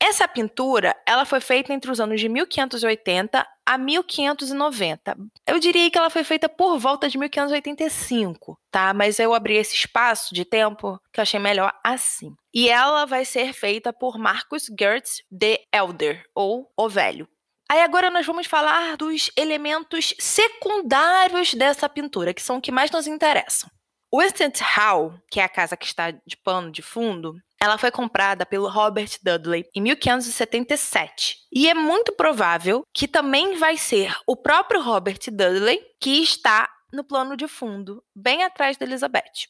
Essa 0.00 0.26
pintura, 0.26 0.94
ela 1.06 1.24
foi 1.24 1.40
feita 1.40 1.72
entre 1.72 1.90
os 1.90 2.00
anos 2.00 2.20
de 2.20 2.28
1580 2.28 3.46
a 3.66 3.78
1590. 3.78 5.16
Eu 5.46 5.58
diria 5.58 5.90
que 5.90 5.98
ela 5.98 6.10
foi 6.10 6.24
feita 6.24 6.48
por 6.48 6.78
volta 6.78 7.08
de 7.08 7.18
1585, 7.18 8.58
tá? 8.70 8.92
Mas 8.92 9.18
eu 9.18 9.34
abri 9.34 9.56
esse 9.56 9.74
espaço 9.74 10.34
de 10.34 10.44
tempo 10.44 11.00
que 11.12 11.20
eu 11.20 11.22
achei 11.22 11.40
melhor 11.40 11.72
assim. 11.82 12.34
E 12.52 12.68
ela 12.68 13.04
vai 13.04 13.24
ser 13.24 13.52
feita 13.52 13.92
por 13.92 14.18
Marcus 14.18 14.66
Gertz 14.78 15.22
de 15.30 15.60
Elder, 15.72 16.24
ou 16.34 16.70
O 16.76 16.88
Velho. 16.88 17.28
Aí 17.70 17.80
agora 17.80 18.10
nós 18.10 18.26
vamos 18.26 18.46
falar 18.46 18.96
dos 18.96 19.30
elementos 19.36 20.14
secundários 20.18 21.54
dessa 21.54 21.88
pintura, 21.88 22.34
que 22.34 22.42
são 22.42 22.58
o 22.58 22.60
que 22.60 22.70
mais 22.70 22.90
nos 22.90 23.06
interessam. 23.06 23.70
Winston 24.14 24.52
Hall, 24.62 25.14
que 25.28 25.40
é 25.40 25.44
a 25.44 25.48
casa 25.48 25.76
que 25.76 25.86
está 25.86 26.12
de 26.12 26.36
pano 26.36 26.70
de 26.70 26.82
fundo, 26.82 27.34
ela 27.64 27.78
foi 27.78 27.90
comprada 27.90 28.44
pelo 28.44 28.68
Robert 28.68 29.18
Dudley 29.22 29.66
em 29.74 29.80
1577. 29.80 31.38
E 31.50 31.68
é 31.68 31.74
muito 31.74 32.12
provável 32.12 32.84
que 32.92 33.08
também 33.08 33.56
vai 33.56 33.76
ser 33.76 34.14
o 34.26 34.36
próprio 34.36 34.82
Robert 34.82 35.18
Dudley 35.28 35.80
que 36.00 36.22
está 36.22 36.70
no 36.92 37.02
plano 37.02 37.36
de 37.36 37.48
fundo, 37.48 38.04
bem 38.14 38.44
atrás 38.44 38.76
da 38.76 38.84
Elizabeth. 38.84 39.48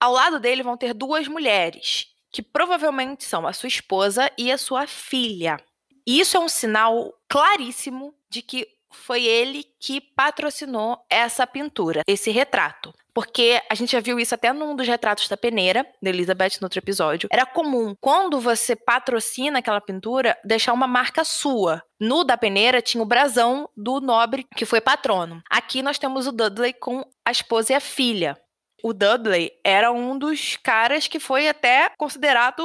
Ao 0.00 0.12
lado 0.12 0.40
dele 0.40 0.62
vão 0.62 0.76
ter 0.76 0.94
duas 0.94 1.28
mulheres, 1.28 2.06
que 2.32 2.42
provavelmente 2.42 3.24
são 3.24 3.46
a 3.46 3.52
sua 3.52 3.68
esposa 3.68 4.30
e 4.38 4.50
a 4.50 4.56
sua 4.56 4.86
filha. 4.86 5.62
E 6.06 6.18
isso 6.18 6.36
é 6.36 6.40
um 6.40 6.48
sinal 6.48 7.12
claríssimo 7.28 8.14
de 8.28 8.40
que 8.40 8.66
foi 8.90 9.24
ele 9.24 9.64
que 9.78 10.00
patrocinou 10.00 10.98
essa 11.08 11.46
pintura, 11.46 12.02
esse 12.06 12.30
retrato. 12.30 12.92
Porque 13.12 13.60
a 13.68 13.74
gente 13.74 13.92
já 13.92 14.00
viu 14.00 14.18
isso 14.18 14.34
até 14.34 14.52
num 14.52 14.74
dos 14.76 14.86
retratos 14.86 15.28
da 15.28 15.36
peneira, 15.36 15.86
da 16.00 16.10
Elizabeth, 16.10 16.58
no 16.60 16.66
outro 16.66 16.78
episódio. 16.78 17.28
Era 17.30 17.44
comum, 17.44 17.94
quando 18.00 18.40
você 18.40 18.76
patrocina 18.76 19.58
aquela 19.58 19.80
pintura, 19.80 20.38
deixar 20.44 20.72
uma 20.72 20.86
marca 20.86 21.24
sua. 21.24 21.82
No 21.98 22.24
da 22.24 22.36
peneira 22.36 22.80
tinha 22.80 23.02
o 23.02 23.06
brasão 23.06 23.68
do 23.76 24.00
nobre 24.00 24.46
que 24.56 24.64
foi 24.64 24.80
patrono. 24.80 25.42
Aqui 25.50 25.82
nós 25.82 25.98
temos 25.98 26.26
o 26.26 26.32
Dudley 26.32 26.72
com 26.72 27.04
a 27.24 27.30
esposa 27.30 27.72
e 27.72 27.76
a 27.76 27.80
filha. 27.80 28.38
O 28.82 28.94
Dudley 28.94 29.52
era 29.64 29.92
um 29.92 30.18
dos 30.18 30.56
caras 30.56 31.06
que 31.06 31.20
foi 31.20 31.48
até 31.48 31.90
considerado 31.98 32.62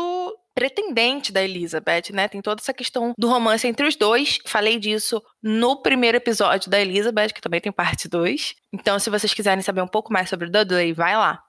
pretendente 0.56 1.32
da 1.34 1.44
Elizabeth, 1.44 2.14
né? 2.14 2.30
Tem 2.30 2.42
toda 2.42 2.62
essa 2.62 2.74
questão 2.74 3.14
do 3.18 3.28
romance 3.28 3.68
entre 3.68 3.86
os 3.86 3.96
dois. 3.96 4.40
Falei 4.46 4.80
disso 4.80 5.22
no 5.44 5.82
primeiro 5.82 6.18
episódio 6.18 6.72
da 6.72 6.80
Elizabeth, 6.80 7.30
que 7.30 7.42
também 7.42 7.60
tem 7.60 7.72
parte 7.72 8.08
2. 8.08 8.56
Então, 8.74 8.98
se 8.98 9.10
vocês 9.10 9.34
quiserem 9.34 9.62
saber 9.62 9.82
um 9.82 9.88
pouco 9.88 10.14
mais 10.14 10.30
sobre 10.30 10.48
o 10.48 10.52
Dudley, 10.52 10.94
vai 10.94 11.16
lá. 11.16 11.44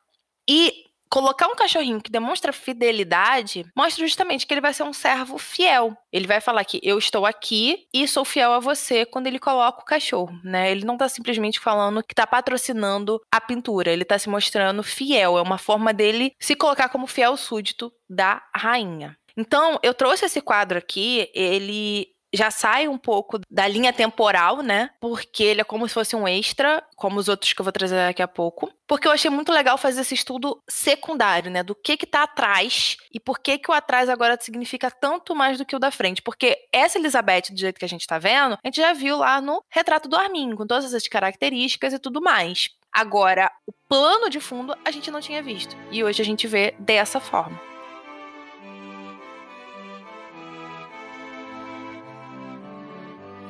E 0.48 0.85
colocar 1.10 1.48
um 1.48 1.54
cachorrinho 1.54 2.00
que 2.00 2.10
demonstra 2.10 2.52
fidelidade 2.52 3.64
mostra 3.76 4.06
justamente 4.06 4.46
que 4.46 4.54
ele 4.54 4.60
vai 4.60 4.74
ser 4.74 4.82
um 4.82 4.92
servo 4.92 5.38
fiel. 5.38 5.96
Ele 6.12 6.26
vai 6.26 6.40
falar 6.40 6.64
que 6.64 6.80
eu 6.82 6.98
estou 6.98 7.26
aqui 7.26 7.86
e 7.92 8.06
sou 8.06 8.24
fiel 8.24 8.52
a 8.52 8.60
você 8.60 9.04
quando 9.04 9.26
ele 9.26 9.38
coloca 9.38 9.82
o 9.82 9.84
cachorro, 9.84 10.38
né? 10.42 10.70
Ele 10.70 10.84
não 10.84 10.94
está 10.94 11.08
simplesmente 11.08 11.60
falando 11.60 12.02
que 12.02 12.12
está 12.12 12.26
patrocinando 12.26 13.20
a 13.32 13.40
pintura, 13.40 13.90
ele 13.90 14.02
está 14.02 14.18
se 14.18 14.28
mostrando 14.28 14.82
fiel. 14.82 15.38
É 15.38 15.42
uma 15.42 15.58
forma 15.58 15.92
dele 15.92 16.32
se 16.40 16.54
colocar 16.54 16.88
como 16.88 17.06
fiel 17.06 17.36
súdito 17.36 17.92
da 18.08 18.42
rainha. 18.54 19.16
Então, 19.36 19.78
eu 19.82 19.92
trouxe 19.92 20.24
esse 20.24 20.40
quadro 20.40 20.78
aqui, 20.78 21.30
ele 21.34 22.08
já 22.36 22.50
sai 22.50 22.86
um 22.88 22.98
pouco 22.98 23.40
da 23.50 23.66
linha 23.66 23.92
temporal, 23.92 24.62
né? 24.62 24.90
Porque 25.00 25.42
ele 25.42 25.60
é 25.60 25.64
como 25.64 25.88
se 25.88 25.94
fosse 25.94 26.14
um 26.14 26.28
extra, 26.28 26.82
como 26.96 27.18
os 27.18 27.28
outros 27.28 27.52
que 27.52 27.60
eu 27.60 27.64
vou 27.64 27.72
trazer 27.72 27.96
daqui 27.96 28.22
a 28.22 28.28
pouco. 28.28 28.70
Porque 28.86 29.08
eu 29.08 29.12
achei 29.12 29.30
muito 29.30 29.50
legal 29.50 29.76
fazer 29.76 30.02
esse 30.02 30.14
estudo 30.14 30.62
secundário, 30.68 31.50
né? 31.50 31.62
Do 31.62 31.74
que 31.74 31.96
que 31.96 32.06
tá 32.06 32.22
atrás 32.22 32.96
e 33.12 33.18
por 33.18 33.38
que 33.40 33.58
que 33.58 33.70
o 33.70 33.74
atrás 33.74 34.08
agora 34.08 34.38
significa 34.40 34.90
tanto 34.90 35.34
mais 35.34 35.58
do 35.58 35.64
que 35.64 35.74
o 35.74 35.78
da 35.78 35.90
frente. 35.90 36.22
Porque 36.22 36.56
essa 36.72 36.98
Elizabeth, 36.98 37.50
do 37.50 37.58
jeito 37.58 37.78
que 37.78 37.84
a 37.84 37.88
gente 37.88 38.06
tá 38.06 38.18
vendo, 38.18 38.54
a 38.54 38.66
gente 38.66 38.80
já 38.80 38.92
viu 38.92 39.18
lá 39.18 39.40
no 39.40 39.62
retrato 39.68 40.08
do 40.08 40.16
Armin, 40.16 40.54
com 40.54 40.66
todas 40.66 40.84
essas 40.84 41.08
características 41.08 41.92
e 41.92 41.98
tudo 41.98 42.20
mais. 42.20 42.70
Agora, 42.92 43.50
o 43.66 43.72
plano 43.88 44.30
de 44.30 44.40
fundo 44.40 44.74
a 44.84 44.90
gente 44.90 45.10
não 45.10 45.20
tinha 45.20 45.42
visto. 45.42 45.76
E 45.90 46.02
hoje 46.02 46.22
a 46.22 46.24
gente 46.24 46.46
vê 46.46 46.74
dessa 46.78 47.20
forma. 47.20 47.75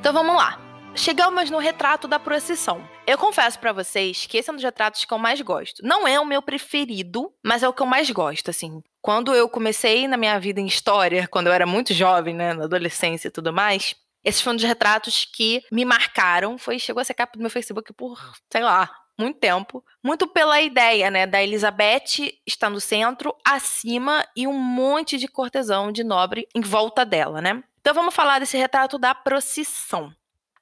Então 0.07 0.23
vamos 0.23 0.37
lá. 0.37 0.57
Chegamos 0.95 1.49
no 1.49 1.57
retrato 1.57 2.07
da 2.07 2.17
procissão. 2.17 2.81
Eu 3.05 3.17
confesso 3.17 3.59
para 3.59 3.73
vocês 3.73 4.25
que 4.25 4.37
esse 4.37 4.49
é 4.49 4.53
um 4.53 4.55
dos 4.55 4.63
retratos 4.63 5.03
que 5.03 5.13
eu 5.13 5.17
mais 5.17 5.41
gosto. 5.41 5.85
Não 5.85 6.07
é 6.07 6.17
o 6.17 6.25
meu 6.25 6.41
preferido, 6.41 7.29
mas 7.43 7.61
é 7.61 7.67
o 7.67 7.73
que 7.73 7.81
eu 7.81 7.85
mais 7.85 8.09
gosto, 8.09 8.49
assim. 8.49 8.81
Quando 9.01 9.35
eu 9.35 9.49
comecei 9.49 10.07
na 10.07 10.15
minha 10.15 10.39
vida 10.39 10.61
em 10.61 10.65
história, 10.65 11.27
quando 11.29 11.47
eu 11.47 11.53
era 11.53 11.65
muito 11.65 11.93
jovem, 11.93 12.33
né, 12.33 12.53
na 12.53 12.63
adolescência 12.63 13.27
e 13.27 13.31
tudo 13.31 13.51
mais, 13.51 13.97
esses 14.23 14.39
foram 14.39 14.53
um 14.53 14.55
dos 14.55 14.65
retratos 14.65 15.25
que 15.25 15.61
me 15.69 15.83
marcaram. 15.83 16.57
Foi 16.57 16.79
chegou 16.79 17.01
a 17.01 17.03
ser 17.03 17.13
capa 17.13 17.33
do 17.33 17.41
meu 17.41 17.49
Facebook 17.49 17.91
por, 17.91 18.17
sei 18.49 18.63
lá, 18.63 18.89
muito 19.17 19.39
tempo. 19.39 19.83
Muito 20.03 20.27
pela 20.27 20.61
ideia, 20.61 21.09
né, 21.09 21.25
da 21.25 21.41
Elizabeth 21.41 22.39
estar 22.45 22.69
no 22.69 22.79
centro, 22.79 23.35
acima 23.43 24.25
e 24.35 24.47
um 24.47 24.53
monte 24.53 25.17
de 25.17 25.27
cortesão 25.27 25.91
de 25.91 26.03
nobre 26.03 26.47
em 26.53 26.61
volta 26.61 27.05
dela, 27.05 27.41
né? 27.41 27.63
Então 27.81 27.93
vamos 27.93 28.13
falar 28.13 28.39
desse 28.39 28.57
retrato 28.57 28.97
da 28.97 29.15
procissão. 29.15 30.13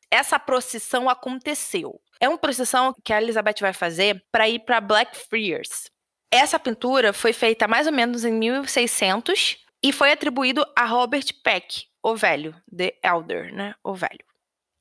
Essa 0.09 0.39
procissão 0.39 1.09
aconteceu. 1.09 1.99
É 2.19 2.29
uma 2.29 2.37
procissão 2.37 2.93
que 3.03 3.11
a 3.11 3.21
Elizabeth 3.21 3.55
vai 3.59 3.73
fazer 3.73 4.23
para 4.31 4.47
ir 4.47 4.59
para 4.59 4.79
Blackfriars. 4.79 5.91
Essa 6.31 6.59
pintura 6.59 7.13
foi 7.13 7.33
feita 7.33 7.67
mais 7.67 7.87
ou 7.87 7.93
menos 7.93 8.23
em 8.23 8.31
1600 8.31 9.57
e 9.83 9.91
foi 9.91 10.11
atribuído 10.11 10.65
a 10.75 10.85
Robert 10.85 11.25
Peck, 11.43 11.87
o 12.01 12.15
velho, 12.15 12.55
The 12.75 12.95
Elder, 13.03 13.53
né? 13.53 13.75
O 13.83 13.93
velho. 13.93 14.23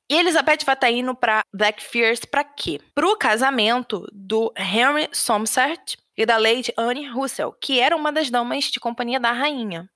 E 0.09 0.15
Elizabeth 0.15 0.63
vai 0.65 0.75
estar 0.75 0.87
tá 0.87 0.91
indo 0.91 1.15
para 1.15 1.43
Blackfriars 1.53 2.25
para 2.25 2.43
quê? 2.43 2.79
Para 2.93 3.07
o 3.07 3.17
casamento 3.17 4.07
do 4.13 4.53
Henry 4.55 5.09
Somerset 5.11 5.97
e 6.15 6.25
da 6.25 6.37
Lady 6.37 6.71
Anne 6.77 7.07
Russell, 7.07 7.51
que 7.53 7.79
era 7.79 7.95
uma 7.95 8.11
das 8.11 8.29
damas 8.29 8.65
de 8.65 8.79
companhia 8.79 9.19
da 9.19 9.31
rainha. 9.31 9.89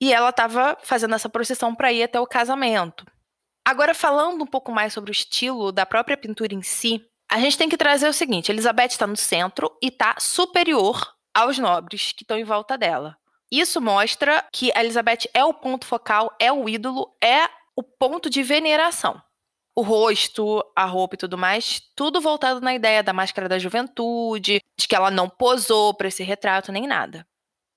E 0.00 0.12
ela 0.12 0.28
estava 0.28 0.76
fazendo 0.82 1.14
essa 1.14 1.28
procissão 1.28 1.74
para 1.74 1.92
ir 1.92 2.02
até 2.02 2.20
o 2.20 2.26
casamento. 2.26 3.06
Agora, 3.64 3.94
falando 3.94 4.42
um 4.42 4.46
pouco 4.46 4.70
mais 4.70 4.92
sobre 4.92 5.10
o 5.10 5.12
estilo 5.12 5.72
da 5.72 5.86
própria 5.86 6.16
pintura 6.16 6.54
em 6.54 6.62
si, 6.62 7.02
a 7.30 7.38
gente 7.38 7.56
tem 7.56 7.68
que 7.68 7.78
trazer 7.78 8.06
o 8.06 8.12
seguinte: 8.12 8.52
Elizabeth 8.52 8.88
está 8.88 9.06
no 9.06 9.16
centro 9.16 9.74
e 9.82 9.88
está 9.88 10.16
superior 10.18 11.14
aos 11.32 11.58
nobres 11.58 12.12
que 12.12 12.22
estão 12.22 12.38
em 12.38 12.44
volta 12.44 12.76
dela. 12.76 13.16
Isso 13.50 13.80
mostra 13.80 14.44
que 14.52 14.70
Elizabeth 14.76 15.30
é 15.32 15.42
o 15.42 15.54
ponto 15.54 15.86
focal, 15.86 16.34
é 16.38 16.52
o 16.52 16.68
ídolo, 16.68 17.16
é 17.22 17.48
o 17.74 17.82
ponto 17.82 18.28
de 18.28 18.42
veneração. 18.42 19.20
O 19.76 19.82
rosto, 19.82 20.64
a 20.76 20.84
roupa 20.84 21.14
e 21.14 21.18
tudo 21.18 21.36
mais, 21.36 21.80
tudo 21.96 22.20
voltado 22.20 22.60
na 22.60 22.74
ideia 22.74 23.02
da 23.02 23.12
máscara 23.12 23.48
da 23.48 23.58
juventude, 23.58 24.60
de 24.78 24.88
que 24.88 24.94
ela 24.94 25.10
não 25.10 25.28
posou 25.28 25.92
para 25.94 26.08
esse 26.08 26.22
retrato 26.22 26.70
nem 26.70 26.86
nada. 26.86 27.26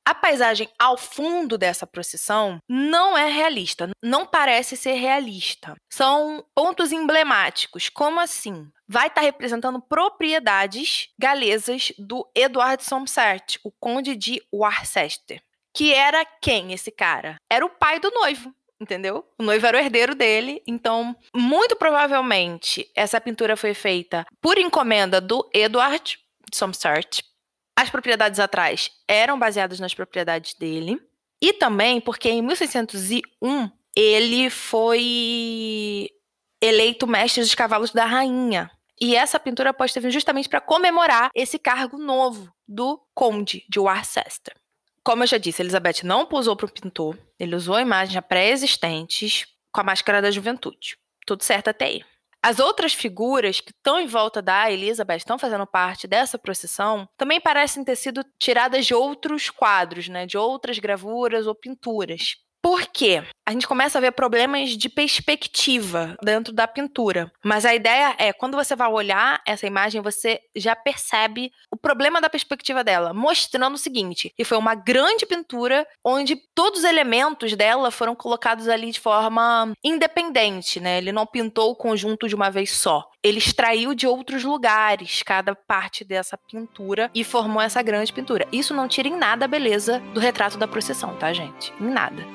A 0.08 0.16
paisagem 0.16 0.70
ao 0.80 0.96
fundo 0.96 1.58
dessa 1.58 1.86
procissão 1.86 2.60
não 2.70 3.18
é 3.18 3.30
realista, 3.30 3.90
não 4.02 4.26
parece 4.26 4.78
ser 4.78 4.94
realista. 4.94 5.76
São 5.92 6.46
pontos 6.56 6.94
emblemáticos. 6.94 7.90
Como 7.90 8.18
assim? 8.18 8.72
Vai 8.88 9.08
estar 9.08 9.20
tá 9.20 9.26
representando 9.26 9.82
propriedades 9.82 11.10
galesas 11.20 11.92
do 12.00 12.26
Edward 12.34 12.82
Somerset, 12.86 13.60
o 13.66 13.72
conde 13.82 14.16
de 14.16 14.42
Worcester. 14.54 15.42
Que 15.76 15.94
era 15.94 16.24
quem 16.42 16.72
esse 16.72 16.90
cara? 16.90 17.36
Era 17.52 17.66
o 17.66 17.70
pai 17.70 18.00
do 18.00 18.10
noivo 18.10 18.56
entendeu? 18.80 19.26
O 19.38 19.44
noivo 19.44 19.66
era 19.66 19.78
o 19.78 19.80
herdeiro 19.80 20.16
dele, 20.16 20.62
então 20.68 21.16
muito 21.34 21.76
provavelmente 21.76 22.90
essa 22.96 23.20
pintura 23.20 23.58
foi 23.58 23.74
feita 23.74 24.26
por 24.42 24.58
encomenda 24.58 25.20
do 25.20 25.48
Edward 25.54 26.20
Somerset, 26.54 27.24
as 27.78 27.92
propriedades 27.92 28.40
atrás 28.40 28.90
eram 29.08 29.38
baseadas 29.38 29.80
nas 29.80 29.94
propriedades 29.94 30.56
dele. 30.56 31.00
E 31.40 31.54
também 31.54 32.02
porque 32.02 32.28
em 32.28 32.42
1601 32.42 33.70
ele 33.96 34.50
foi 34.50 36.10
eleito 36.60 37.06
mestre 37.06 37.44
dos 37.44 37.54
cavalos 37.54 37.92
da 37.92 38.06
rainha. 38.06 38.72
E 39.00 39.16
essa 39.16 39.40
pintura 39.40 39.72
pode 39.72 39.94
ter 39.94 40.00
vindo 40.00 40.12
justamente 40.12 40.50
para 40.50 40.60
comemorar 40.60 41.30
esse 41.36 41.60
cargo 41.60 42.00
novo 42.00 42.52
do 42.68 43.00
conde 43.14 43.64
de 43.70 43.80
Worcester. 43.80 44.56
Como 45.08 45.24
eu 45.24 45.28
já 45.28 45.38
disse, 45.38 45.62
Elizabeth 45.62 46.04
não 46.04 46.26
posou 46.26 46.54
para 46.54 46.66
o 46.66 46.70
pintor, 46.70 47.18
ele 47.40 47.56
usou 47.56 47.80
imagens 47.80 48.14
já 48.14 48.22
pré-existentes 48.22 49.48
com 49.72 49.80
a 49.80 49.84
máscara 49.86 50.22
da 50.22 50.30
juventude. 50.30 50.98
Tudo 51.26 51.46
certo 51.46 51.70
até 51.70 51.86
aí. 51.86 52.04
As 52.44 52.60
outras 52.60 52.94
figuras 52.94 53.62
que 53.62 53.72
estão 53.72 54.02
em 54.02 54.06
volta 54.06 54.42
da 54.42 54.70
Elizabeth, 54.70 55.16
estão 55.16 55.40
fazendo 55.40 55.66
parte 55.66 56.10
dessa 56.10 56.38
procissão, 56.38 57.08
também 57.16 57.40
parecem 57.40 57.86
ter 57.86 57.96
sido 57.96 58.22
tiradas 58.38 58.86
de 58.86 58.94
outros 58.94 59.50
quadros, 59.50 60.10
né, 60.10 60.26
de 60.26 60.38
outras 60.38 60.78
gravuras 60.78 61.48
ou 61.48 61.56
pinturas. 61.56 62.36
Por 62.62 62.86
quê? 62.88 63.24
A 63.48 63.52
gente 63.52 63.68
começa 63.68 63.98
a 63.98 64.02
ver 64.02 64.12
problemas 64.12 64.72
de 64.72 64.90
perspectiva 64.90 66.18
dentro 66.22 66.52
da 66.52 66.68
pintura. 66.68 67.32
Mas 67.44 67.66
a 67.66 67.74
ideia 67.74 68.14
é, 68.18 68.34
quando 68.34 68.58
você 68.58 68.76
vai 68.76 68.90
olhar 68.90 69.42
essa 69.48 69.66
imagem, 69.66 70.02
você 70.02 70.42
já 70.54 70.76
percebe 70.76 71.50
o 71.72 71.78
problema 71.78 72.20
da 72.20 72.30
perspectiva 72.30 72.84
dela, 72.84 73.14
mostrando 73.14 73.76
o 73.76 73.78
seguinte: 73.78 74.34
que 74.36 74.44
foi 74.44 74.58
uma 74.58 74.76
grande 74.76 75.26
pintura 75.26 75.88
onde 76.04 76.36
todos 76.54 76.80
os 76.80 76.86
elementos 76.86 77.56
dela 77.56 77.90
foram 77.90 78.16
colocados 78.16 78.68
ali 78.68 78.92
de 78.92 79.00
forma 79.00 79.72
independente, 79.84 80.82
né? 80.82 80.98
Ele 80.98 81.14
não 81.14 81.26
pintou 81.26 81.72
o 81.72 81.76
conjunto 81.76 82.28
de 82.28 82.36
uma 82.36 82.52
vez 82.52 82.72
só. 82.72 83.10
Ele 83.24 83.38
extraiu 83.38 83.94
de 83.96 84.06
outros 84.08 84.44
lugares 84.44 85.24
cada 85.24 85.56
parte 85.56 86.04
dessa 86.04 86.38
pintura 86.38 87.10
e 87.16 87.24
formou 87.24 87.62
essa 87.62 87.82
grande 87.82 88.12
pintura. 88.12 88.48
Isso 88.52 88.74
não 88.74 88.88
tira 88.88 89.08
em 89.08 89.18
nada 89.18 89.46
a 89.46 89.48
beleza 89.48 90.00
do 90.14 90.20
retrato 90.20 90.58
da 90.58 90.68
procissão, 90.68 91.16
tá, 91.18 91.32
gente? 91.32 91.74
Em 91.80 91.90
nada. 91.90 92.26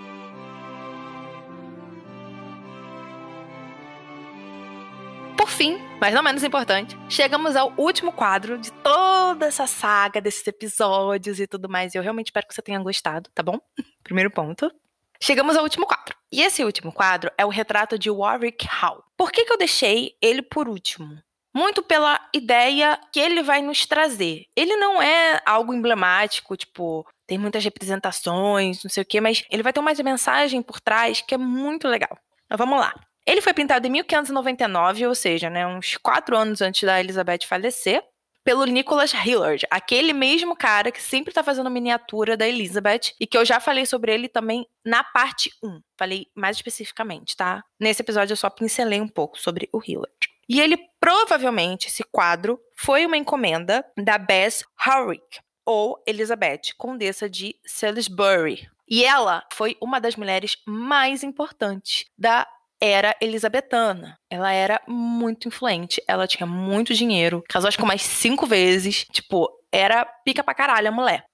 Fim, 5.53 5.79
mas 6.01 6.15
não 6.15 6.23
menos 6.23 6.43
importante, 6.43 6.97
chegamos 7.09 7.55
ao 7.57 7.73
último 7.77 8.11
quadro 8.13 8.59
de 8.59 8.73
toda 8.73 9.47
essa 9.47 9.67
saga 9.67 10.21
desses 10.21 10.47
episódios 10.47 11.39
e 11.39 11.47
tudo 11.47 11.69
mais. 11.69 11.95
Eu 11.95 12.03
realmente 12.03 12.29
espero 12.29 12.47
que 12.47 12.55
você 12.55 12.63
tenha 12.63 12.81
gostado, 12.81 13.31
tá 13.35 13.43
bom? 13.43 13.61
Primeiro 14.03 14.31
ponto. 14.31 14.73
Chegamos 15.21 15.57
ao 15.57 15.63
último 15.63 15.87
quadro. 15.87 16.17
E 16.33 16.43
esse 16.43 16.65
último 16.65 16.93
quadro 16.93 17.31
é 17.37 17.45
o 17.45 17.51
retrato 17.51 17.99
de 17.99 18.11
Warwick 18.11 18.67
Hall. 18.67 19.05
Por 19.17 19.31
que, 19.31 19.45
que 19.45 19.53
eu 19.53 19.59
deixei 19.59 20.17
ele 20.21 20.43
por 20.43 20.69
último? 20.69 21.23
Muito 21.55 21.83
pela 21.83 22.19
ideia 22.35 22.99
que 23.13 23.21
ele 23.21 23.43
vai 23.43 23.61
nos 23.61 23.85
trazer. 23.85 24.47
Ele 24.57 24.75
não 24.77 25.01
é 25.03 25.41
algo 25.45 25.75
emblemático, 25.75 26.57
tipo, 26.57 27.07
tem 27.27 27.37
muitas 27.37 27.63
representações, 27.63 28.83
não 28.83 28.91
sei 28.91 29.03
o 29.03 29.07
quê, 29.07 29.21
mas 29.21 29.45
ele 29.51 29.63
vai 29.63 29.73
ter 29.73 29.81
uma 29.81 29.93
mensagem 30.03 30.63
por 30.63 30.81
trás 30.81 31.21
que 31.21 31.35
é 31.35 31.39
muito 31.39 31.87
legal. 31.87 32.19
Então 32.47 32.57
vamos 32.57 32.81
lá. 32.81 32.95
Ele 33.27 33.41
foi 33.41 33.55
pintado 33.55 33.87
em 33.87 33.91
1599, 33.91 35.07
ou 35.07 35.15
seja, 35.15 35.49
né, 35.49 35.67
uns 35.67 35.97
quatro 35.97 36.37
anos 36.37 36.61
antes 36.61 36.83
da 36.83 36.99
Elizabeth 37.01 37.47
falecer, 37.47 38.03
pelo 38.45 38.65
Nicholas 38.65 39.13
Hillard, 39.13 39.65
aquele 39.71 40.13
mesmo 40.13 40.57
cara 40.57 40.91
que 40.91 41.01
sempre 41.01 41.31
está 41.31 41.45
fazendo 41.45 41.71
miniatura 41.71 42.37
da 42.37 42.47
Elizabeth 42.47 43.13
e 43.21 43.27
que 43.27 43.39
eu 43.39 43.45
já 43.45 43.61
falei 43.61 43.87
sobre 43.87 44.13
ele 44.13 44.29
também 44.29 44.67
na 44.85 45.05
parte 45.05 45.53
1. 45.63 45.81
Falei 45.97 46.27
mais 46.35 46.57
especificamente, 46.57 47.37
tá? 47.37 47.63
Nesse 47.79 48.03
episódio 48.03 48.33
eu 48.33 48.37
só 48.37 48.51
pincelei 48.51 49.01
um 49.01 49.09
pouco 49.09 49.39
sobre 49.39 49.69
o 49.73 49.81
Hillard. 49.81 50.29
E 50.49 50.61
ele 50.61 50.77
provavelmente, 51.01 51.87
esse 51.87 52.03
quadro, 52.03 52.61
foi 52.77 53.07
uma 53.07 53.17
encomenda 53.17 53.85
da 53.97 54.19
Bess 54.19 54.65
Harwick, 54.77 55.41
ou 55.65 56.03
Elizabeth, 56.07 56.75
condessa 56.77 57.31
de 57.31 57.55
Salisbury. 57.65 58.69
E 58.89 59.05
ela 59.05 59.47
foi 59.53 59.77
uma 59.81 60.01
das 60.01 60.17
mulheres 60.17 60.57
mais 60.67 61.23
importantes 61.23 62.07
da 62.19 62.47
era 62.83 63.15
elisabetana. 63.21 64.19
Ela 64.29 64.53
era 64.53 64.81
muito 64.89 65.47
influente, 65.47 66.03
ela 66.09 66.27
tinha 66.27 66.47
muito 66.47 66.93
dinheiro, 66.93 67.45
casou 67.49 67.69
acho 67.69 67.79
que 67.79 67.85
mais 67.85 68.03
cinco 68.03 68.45
vezes. 68.45 69.07
Tipo, 69.13 69.49
era 69.71 70.05
pica 70.05 70.43
pra 70.43 70.53
caralho 70.53 70.89
a 70.89 70.93
mulher. 70.93 71.25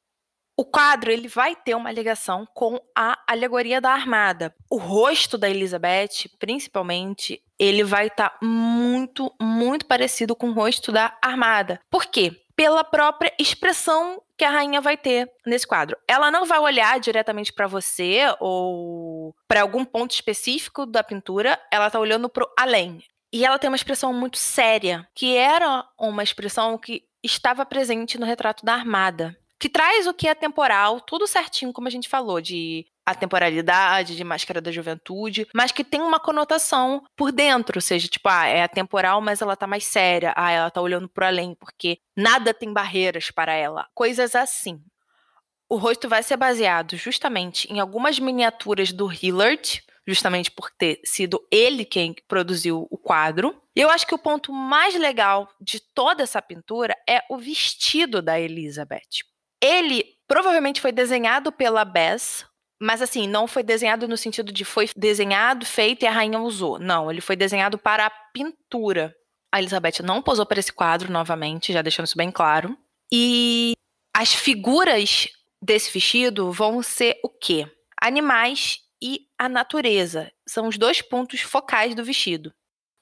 O 0.55 0.65
quadro 0.65 1.11
ele 1.11 1.29
vai 1.29 1.55
ter 1.55 1.75
uma 1.75 1.91
ligação 1.91 2.47
com 2.53 2.81
a 2.95 3.17
alegoria 3.29 3.81
da 3.81 3.93
armada. 3.93 4.53
O 4.69 4.77
rosto 4.77 5.39
da 5.39 5.49
Elizabeth, 5.49 6.29
principalmente, 6.39 7.41
ele 7.59 7.85
vai 7.85 8.09
estar 8.09 8.31
tá 8.31 8.39
muito, 8.45 9.33
muito 9.41 9.87
parecido 9.87 10.35
com 10.35 10.51
o 10.51 10.53
rosto 10.53 10.91
da 10.91 11.17
armada. 11.23 11.81
Por 11.89 12.07
quê? 12.07 12.33
Pela 12.57 12.83
própria 12.83 13.33
expressão 13.39 14.21
que 14.37 14.45
a 14.45 14.51
rainha 14.51 14.81
vai 14.81 14.97
ter 14.97 15.31
nesse 15.47 15.67
quadro. 15.67 15.97
Ela 16.09 16.31
não 16.31 16.45
vai 16.45 16.59
olhar 16.59 16.99
diretamente 16.99 17.53
para 17.53 17.69
você 17.69 18.23
ou 18.41 19.08
para 19.47 19.63
algum 19.63 19.85
ponto 19.85 20.13
específico 20.13 20.87
da 20.87 21.03
pintura, 21.03 21.59
ela 21.71 21.91
tá 21.91 21.99
olhando 21.99 22.29
pro 22.29 22.49
além. 22.59 23.03
E 23.33 23.45
ela 23.45 23.59
tem 23.59 23.69
uma 23.69 23.77
expressão 23.77 24.13
muito 24.13 24.39
séria, 24.39 25.07
que 25.15 25.37
era 25.37 25.87
uma 25.99 26.23
expressão 26.23 26.79
que 26.79 27.03
estava 27.23 27.67
presente 27.67 28.19
no 28.19 28.27
retrato 28.27 28.65
da 28.65 28.75
armada, 28.75 29.37
que 29.59 29.69
traz 29.69 30.07
o 30.07 30.15
que 30.15 30.29
é 30.29 30.35
temporal, 30.35 31.01
tudo 31.01 31.27
certinho, 31.27 31.73
como 31.73 31.89
a 31.89 31.91
gente 31.91 32.09
falou, 32.09 32.41
de 32.41 32.87
a 33.05 33.15
temporalidade, 33.15 34.17
de 34.17 34.23
máscara 34.23 34.61
da 34.61 34.71
juventude, 34.71 35.49
mas 35.55 35.73
que 35.73 35.83
tem 35.83 36.03
uma 36.03 36.21
conotação 36.21 37.03
por 37.17 37.33
dentro, 37.33 37.79
ou 37.79 37.83
seja, 37.83 38.07
tipo, 38.07 38.29
ah, 38.29 38.47
é 38.47 38.63
atemporal, 38.63 39.21
mas 39.23 39.41
ela 39.41 39.57
tá 39.57 39.67
mais 39.67 39.85
séria, 39.85 40.35
ah, 40.37 40.51
ela 40.51 40.71
tá 40.71 40.81
olhando 40.81 41.09
pro 41.09 41.25
além, 41.25 41.55
porque 41.55 41.99
nada 42.15 42.53
tem 42.53 42.71
barreiras 42.71 43.31
para 43.31 43.55
ela. 43.55 43.87
Coisas 43.95 44.35
assim. 44.35 44.83
O 45.69 45.77
rosto 45.77 46.09
vai 46.09 46.23
ser 46.23 46.37
baseado 46.37 46.97
justamente 46.97 47.71
em 47.71 47.79
algumas 47.79 48.19
miniaturas 48.19 48.91
do 48.93 49.13
Hillard, 49.13 49.83
justamente 50.07 50.51
por 50.51 50.71
ter 50.71 51.01
sido 51.05 51.47
ele 51.51 51.85
quem 51.85 52.15
produziu 52.27 52.89
o 52.91 52.97
quadro. 52.97 53.55
E 53.77 53.81
eu 53.81 53.91
acho 53.91 54.07
que 54.07 54.15
o 54.15 54.19
ponto 54.19 54.51
mais 54.51 54.95
legal 54.95 55.49
de 55.61 55.79
toda 55.79 56.23
essa 56.23 56.41
pintura 56.41 56.97
é 57.07 57.23
o 57.29 57.37
vestido 57.37 58.23
da 58.23 58.41
Elizabeth. 58.41 59.25
Ele 59.61 60.05
provavelmente 60.27 60.81
foi 60.81 60.93
desenhado 60.93 61.53
pela 61.53 61.85
Bess, 61.85 62.47
mas 62.81 63.03
assim, 63.03 63.27
não 63.27 63.47
foi 63.47 63.63
desenhado 63.63 64.09
no 64.09 64.17
sentido 64.17 64.53
de 64.53 64.65
foi 64.65 64.89
desenhado, 64.97 65.67
feito 65.67 66.05
e 66.05 66.07
a 66.07 66.11
rainha 66.11 66.39
usou. 66.39 66.79
Não, 66.79 67.11
ele 67.11 67.21
foi 67.21 67.37
desenhado 67.37 67.77
para 67.77 68.07
a 68.07 68.11
pintura. 68.33 69.15
A 69.51 69.59
Elizabeth 69.59 70.03
não 70.03 70.23
posou 70.23 70.47
para 70.47 70.61
esse 70.61 70.73
quadro 70.73 71.13
novamente, 71.13 71.73
já 71.73 71.83
deixando 71.83 72.07
isso 72.07 72.17
bem 72.17 72.31
claro. 72.31 72.77
E 73.13 73.73
as 74.15 74.33
figuras 74.33 75.29
desse 75.63 75.93
vestido 75.93 76.53
vão 76.53 76.83
ser 76.83 77.19
o 77.23 77.29
quê? 77.29 77.67
Animais 78.01 78.81
e 79.03 79.27
a 79.39 79.49
natureza. 79.49 80.31
São 80.47 80.69
os 80.69 80.79
dois 80.79 81.03
pontos 81.03 81.41
focais 81.41 81.95
do 81.95 82.05
vestido. 82.05 82.53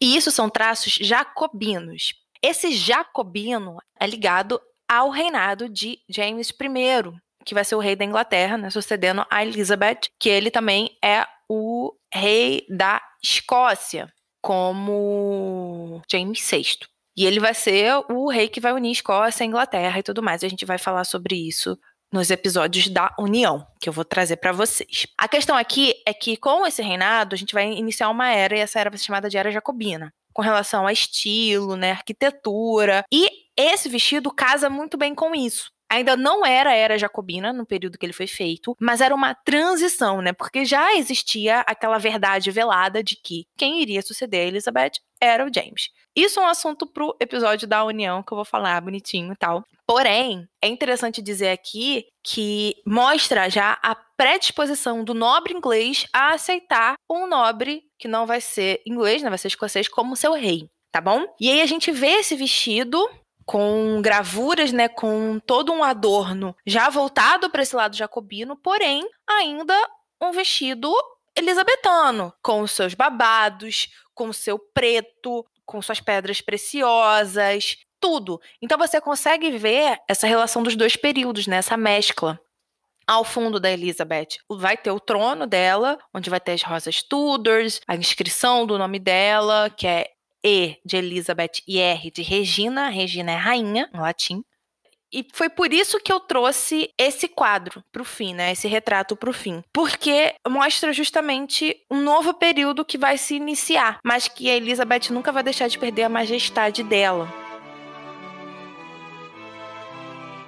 E 0.01 0.17
isso 0.17 0.31
são 0.31 0.51
traços 0.51 0.95
jacobinos. 0.95 2.15
Esse 2.43 2.73
jacobino 2.73 3.79
é 3.99 4.07
ligado 4.07 4.61
ao 4.89 5.11
reinado 5.11 5.69
de 5.69 5.99
James 6.09 6.51
I, 6.51 7.21
que 7.45 7.55
vai 7.55 7.65
ser 7.65 7.75
o 7.75 7.81
rei 7.81 7.97
da 7.97 8.05
Inglaterra, 8.05 8.59
né, 8.59 8.71
sucedendo 8.71 9.25
a 9.31 9.43
Elizabeth, 9.43 10.01
que 10.19 10.29
ele 10.29 10.51
também 10.51 10.97
é 11.03 11.27
o 11.49 11.93
rei 12.13 12.67
da 12.69 13.01
Escócia, 13.23 14.13
como 14.41 16.03
James 16.11 16.47
VI. 16.49 16.87
E 17.17 17.25
ele 17.25 17.41
vai 17.41 17.55
ser 17.55 17.95
o 18.11 18.29
rei 18.29 18.49
que 18.49 18.61
vai 18.61 18.73
unir 18.73 18.93
Escócia, 18.93 19.45
Inglaterra 19.45 19.99
e 19.99 20.03
tudo 20.03 20.23
mais. 20.23 20.45
A 20.45 20.49
gente 20.49 20.67
vai 20.67 20.77
falar 20.77 21.05
sobre 21.05 21.35
isso 21.35 21.79
nos 22.13 22.31
episódios 22.31 22.89
da 22.89 23.15
União, 23.19 23.67
que 23.81 23.89
eu 23.89 23.93
vou 23.93 24.05
trazer 24.05 24.37
para 24.37 24.53
vocês. 24.53 25.07
A 25.19 25.29
questão 25.29 25.57
aqui 25.57 25.95
é 26.07 26.15
que 26.15 26.37
com 26.37 26.67
esse 26.67 26.83
reinado 26.83 27.35
a 27.35 27.39
gente 27.39 27.55
vai 27.55 27.73
iniciar 27.73 28.09
uma 28.09 28.31
era 28.31 28.57
e 28.57 28.61
essa 28.61 28.79
era 28.79 28.91
vai 28.91 28.99
ser 28.99 29.07
chamada 29.07 29.29
de 29.29 29.37
Era 29.37 29.51
Jacobina, 29.51 30.13
com 30.33 30.43
relação 30.43 30.87
a 30.87 30.93
estilo, 30.93 31.77
né, 31.77 31.93
arquitetura. 31.93 33.05
E 33.13 33.29
esse 33.57 33.89
vestido 33.89 34.31
casa 34.31 34.69
muito 34.69 34.97
bem 34.97 35.15
com 35.15 35.35
isso. 35.35 35.71
Ainda 35.89 36.17
não 36.17 36.45
era 36.45 36.71
a 36.71 36.75
era 36.75 36.99
jacobina 36.99 37.53
no 37.53 37.65
período 37.65 37.97
que 37.97 38.05
ele 38.05 38.13
foi 38.13 38.27
feito, 38.27 38.77
mas 38.81 39.01
era 39.01 39.15
uma 39.15 39.35
transição, 39.35 40.21
né? 40.21 40.33
Porque 40.33 40.65
já 40.65 40.97
existia 40.97 41.61
aquela 41.61 41.97
verdade 41.97 42.51
velada 42.51 43.05
de 43.05 43.15
que 43.15 43.47
quem 43.57 43.81
iria 43.81 44.03
suceder 44.03 44.41
a 44.41 44.49
Elizabeth 44.49 45.01
era 45.21 45.47
o 45.47 45.53
James. 45.53 45.91
Isso 46.17 46.41
é 46.41 46.43
um 46.43 46.49
assunto 46.49 46.87
pro 46.87 47.15
episódio 47.21 47.69
da 47.69 47.85
União 47.85 48.23
que 48.23 48.33
eu 48.33 48.37
vou 48.37 48.45
falar 48.45 48.81
bonitinho 48.81 49.35
e 49.35 49.37
tal. 49.37 49.63
Porém, 49.87 50.49
é 50.63 50.67
interessante 50.67 51.21
dizer 51.21 51.51
aqui 51.51 52.07
que 52.25 52.75
mostra 52.87 53.51
já 53.51 53.79
a 53.83 53.95
predisposição 53.95 55.05
do 55.05 55.13
nobre 55.13 55.53
inglês 55.53 56.07
a 56.13 56.33
aceitar 56.33 56.95
um 57.09 57.27
nobre 57.27 57.85
que 57.99 58.09
não 58.09 58.27
vai 58.27 58.41
ser 58.41 58.81
inglês, 58.87 59.23
né, 59.23 59.29
vai 59.29 59.39
ser 59.39 59.49
escocês, 59.49 59.89
como 59.89 60.17
seu 60.17 60.33
rei, 60.33 60.69
tá 60.91 61.01
bom? 61.01 61.27
E 61.39 61.51
aí 61.51 61.61
a 61.61 61.67
gente 61.67 61.93
vê 61.93 62.15
esse 62.15 62.35
vestido 62.35 62.99
com 63.45 64.01
gravuras, 64.03 64.73
né, 64.73 64.89
com 64.89 65.39
todo 65.47 65.73
um 65.73 65.85
adorno 65.85 66.57
já 66.67 66.89
voltado 66.89 67.49
para 67.51 67.63
esse 67.63 67.77
lado 67.77 67.95
jacobino, 67.95 68.57
porém 68.57 69.09
ainda 69.29 69.75
um 70.21 70.33
vestido 70.33 70.93
elisabetano, 71.37 72.33
com 72.43 72.67
seus 72.67 72.95
babados, 72.95 73.89
com 74.15 74.31
o 74.31 74.35
seu 74.35 74.59
preto, 74.59 75.45
com 75.67 75.83
suas 75.83 76.01
pedras 76.01 76.41
preciosas, 76.41 77.77
tudo. 78.01 78.41
Então 78.63 78.79
você 78.79 79.01
consegue 79.01 79.51
ver 79.59 79.99
essa 80.09 80.27
relação 80.27 80.63
dos 80.63 80.77
dois 80.77 80.97
períodos, 80.97 81.47
né? 81.47 81.61
Mescla. 81.77 82.41
Ao 83.07 83.23
fundo 83.23 83.61
da 83.61 83.71
Elizabeth 83.71 84.39
vai 84.49 84.77
ter 84.77 84.91
o 84.91 84.99
trono 84.99 85.47
dela, 85.47 85.99
onde 86.13 86.31
vai 86.31 86.41
ter 86.41 86.53
as 86.53 86.63
rosas 86.63 87.03
Tudors, 87.03 87.81
a 87.87 87.95
inscrição 87.95 88.67
do 88.67 88.79
nome 88.79 88.99
dela, 88.99 89.71
que 89.71 89.87
é 89.87 90.09
E 90.43 90.77
de 90.85 90.97
Elizabeth 90.97 91.63
e 91.67 91.79
R 91.79 92.11
de 92.11 92.23
Regina. 92.23 92.89
Regina 92.89 93.33
é 93.33 93.37
rainha, 93.37 93.91
em 93.95 93.99
latim. 93.99 94.45
E 95.13 95.27
foi 95.33 95.49
por 95.49 95.73
isso 95.73 96.01
que 96.01 96.13
eu 96.13 96.19
trouxe 96.19 96.91
esse 96.99 97.29
quadro 97.29 97.83
para 97.93 98.03
o 98.03 98.05
fim, 98.05 98.35
né? 98.35 98.53
Esse 98.53 98.69
retrato 98.69 99.17
para 99.17 99.31
o 99.31 99.33
fim. 99.33 99.63
Porque 99.73 100.35
mostra 100.49 100.93
justamente 100.93 101.77
um 101.91 102.01
novo 102.03 102.35
período 102.35 102.85
que 102.85 102.99
vai 102.99 103.17
se 103.17 103.35
iniciar, 103.37 104.01
mas 104.05 104.29
que 104.29 104.51
a 104.51 104.57
Elizabeth 104.57 105.11
nunca 105.11 105.33
vai 105.33 105.43
deixar 105.43 105.69
de 105.69 105.79
perder 105.79 106.05
a 106.05 106.09
majestade 106.09 106.83
dela. 106.83 107.33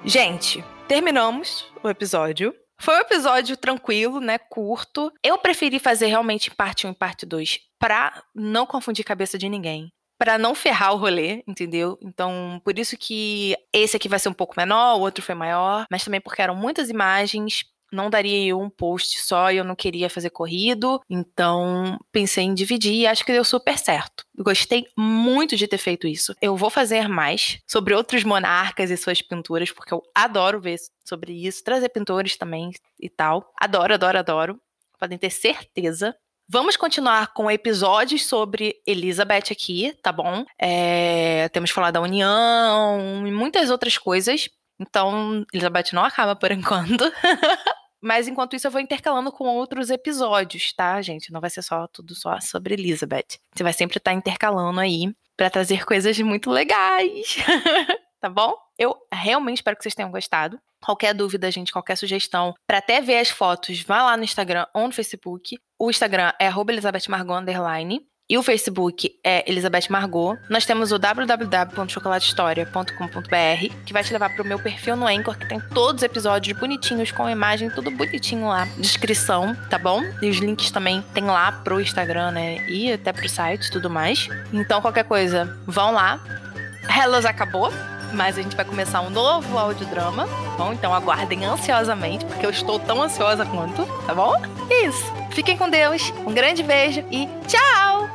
Gente, 0.04 0.64
terminamos 0.86 1.66
o 1.82 1.88
episódio. 1.88 2.54
Foi 2.80 2.94
um 2.96 3.00
episódio 3.00 3.56
tranquilo, 3.56 4.20
né? 4.20 4.38
Curto. 4.38 5.12
Eu 5.22 5.38
preferi 5.38 5.78
fazer 5.78 6.06
realmente 6.06 6.50
parte 6.50 6.86
1 6.86 6.90
e 6.90 6.94
parte 6.94 7.26
2 7.26 7.60
pra 7.78 8.22
não 8.34 8.64
confundir 8.64 9.04
cabeça 9.04 9.36
de 9.36 9.48
ninguém 9.48 9.92
para 10.18 10.36
não 10.36 10.54
ferrar 10.54 10.92
o 10.92 10.96
rolê, 10.98 11.42
entendeu? 11.46 11.98
Então, 12.02 12.60
por 12.64 12.78
isso 12.78 12.96
que 12.96 13.56
esse 13.72 13.96
aqui 13.96 14.08
vai 14.08 14.18
ser 14.18 14.28
um 14.28 14.34
pouco 14.34 14.54
menor, 14.56 14.96
o 14.96 15.00
outro 15.00 15.22
foi 15.22 15.34
maior, 15.34 15.86
mas 15.90 16.04
também 16.04 16.20
porque 16.20 16.42
eram 16.42 16.56
muitas 16.56 16.90
imagens, 16.90 17.64
não 17.92 18.10
daria 18.10 18.56
um 18.56 18.68
post 18.68 19.22
só 19.22 19.50
eu 19.50 19.64
não 19.64 19.74
queria 19.74 20.10
fazer 20.10 20.30
corrido, 20.30 21.00
então 21.08 21.98
pensei 22.12 22.44
em 22.44 22.54
dividir 22.54 22.94
e 22.94 23.06
acho 23.06 23.24
que 23.24 23.32
deu 23.32 23.44
super 23.44 23.78
certo. 23.78 24.24
Gostei 24.36 24.86
muito 24.96 25.56
de 25.56 25.66
ter 25.66 25.78
feito 25.78 26.06
isso. 26.06 26.34
Eu 26.40 26.56
vou 26.56 26.70
fazer 26.70 27.08
mais 27.08 27.60
sobre 27.66 27.94
outros 27.94 28.24
monarcas 28.24 28.90
e 28.90 28.96
suas 28.96 29.22
pinturas, 29.22 29.70
porque 29.70 29.92
eu 29.92 30.02
adoro 30.14 30.60
ver 30.60 30.78
sobre 31.04 31.32
isso, 31.32 31.64
trazer 31.64 31.88
pintores 31.88 32.36
também 32.36 32.72
e 33.00 33.08
tal. 33.08 33.52
Adoro, 33.58 33.94
adoro, 33.94 34.18
adoro. 34.18 34.60
Podem 34.98 35.16
ter 35.16 35.30
certeza. 35.30 36.14
Vamos 36.50 36.78
continuar 36.78 37.34
com 37.34 37.50
episódios 37.50 38.24
sobre 38.24 38.80
Elizabeth 38.86 39.52
aqui, 39.52 39.94
tá 40.02 40.10
bom? 40.10 40.46
É, 40.58 41.46
temos 41.50 41.70
falado 41.70 41.92
da 41.92 42.00
União 42.00 43.26
e 43.26 43.30
muitas 43.30 43.68
outras 43.68 43.98
coisas. 43.98 44.48
Então, 44.80 45.44
Elizabeth 45.52 45.92
não 45.92 46.02
acaba 46.02 46.34
por 46.34 46.50
enquanto. 46.52 47.04
Mas 48.00 48.26
enquanto 48.26 48.56
isso, 48.56 48.66
eu 48.66 48.70
vou 48.70 48.80
intercalando 48.80 49.30
com 49.30 49.44
outros 49.44 49.90
episódios, 49.90 50.72
tá, 50.72 51.02
gente? 51.02 51.30
Não 51.30 51.40
vai 51.40 51.50
ser 51.50 51.60
só 51.60 51.86
tudo 51.86 52.14
só 52.14 52.40
sobre 52.40 52.72
Elizabeth. 52.72 53.38
Você 53.54 53.62
vai 53.62 53.74
sempre 53.74 53.98
estar 53.98 54.12
tá 54.12 54.16
intercalando 54.16 54.80
aí 54.80 55.12
para 55.36 55.50
trazer 55.50 55.84
coisas 55.84 56.18
muito 56.20 56.50
legais. 56.50 57.36
tá 58.22 58.30
bom? 58.30 58.56
Eu 58.78 58.96
realmente 59.12 59.58
espero 59.58 59.76
que 59.76 59.82
vocês 59.82 59.94
tenham 59.94 60.10
gostado. 60.10 60.58
Qualquer 60.84 61.14
dúvida, 61.14 61.50
gente, 61.50 61.72
qualquer 61.72 61.96
sugestão, 61.96 62.54
para 62.66 62.78
até 62.78 63.00
ver 63.00 63.18
as 63.18 63.30
fotos, 63.30 63.82
vá 63.82 64.02
lá 64.02 64.16
no 64.16 64.24
Instagram 64.24 64.66
ou 64.74 64.86
no 64.86 64.92
Facebook. 64.92 65.58
O 65.78 65.90
Instagram 65.90 66.32
é 66.40 66.48
@elizabethmargot 66.48 67.44
e 68.30 68.36
o 68.36 68.42
Facebook 68.42 69.10
é 69.24 69.50
Elizabeth 69.50 69.86
Margot. 69.88 70.36
Nós 70.50 70.66
temos 70.66 70.92
o 70.92 70.98
www.chocolatehistoria.com.br, 70.98 73.74
que 73.86 73.92
vai 73.94 74.04
te 74.04 74.12
levar 74.12 74.34
para 74.34 74.42
o 74.42 74.46
meu 74.46 74.58
perfil 74.58 74.96
no 74.96 75.06
Anchor, 75.06 75.38
que 75.38 75.48
tem 75.48 75.58
todos 75.72 76.02
os 76.02 76.04
episódios 76.04 76.58
bonitinhos, 76.58 77.10
com 77.10 77.26
imagem, 77.26 77.70
tudo 77.70 77.90
bonitinho 77.90 78.48
lá. 78.48 78.66
Descrição, 78.76 79.56
tá 79.70 79.78
bom? 79.78 80.02
E 80.20 80.28
os 80.28 80.36
links 80.36 80.70
também 80.70 81.00
tem 81.14 81.24
lá 81.24 81.52
pro 81.52 81.80
Instagram, 81.80 82.32
né? 82.32 82.68
E 82.68 82.92
até 82.92 83.14
pro 83.14 83.26
site 83.26 83.68
e 83.68 83.70
tudo 83.70 83.88
mais. 83.88 84.28
Então, 84.52 84.82
qualquer 84.82 85.04
coisa, 85.04 85.58
vão 85.66 85.92
lá. 85.92 86.20
Hellas 86.86 87.24
acabou 87.24 87.72
mas 88.12 88.38
a 88.38 88.42
gente 88.42 88.56
vai 88.56 88.64
começar 88.64 89.00
um 89.00 89.10
novo 89.10 89.58
audiodrama, 89.58 90.26
tá 90.26 90.50
bom? 90.56 90.72
Então 90.72 90.94
aguardem 90.94 91.44
ansiosamente, 91.44 92.24
porque 92.24 92.44
eu 92.44 92.50
estou 92.50 92.78
tão 92.78 93.02
ansiosa 93.02 93.44
quanto, 93.44 93.84
tá 94.06 94.14
bom? 94.14 94.34
É 94.70 94.86
isso. 94.86 95.04
Fiquem 95.30 95.56
com 95.56 95.68
Deus, 95.68 96.12
um 96.26 96.32
grande 96.32 96.62
beijo 96.62 97.04
e 97.10 97.28
tchau! 97.46 98.08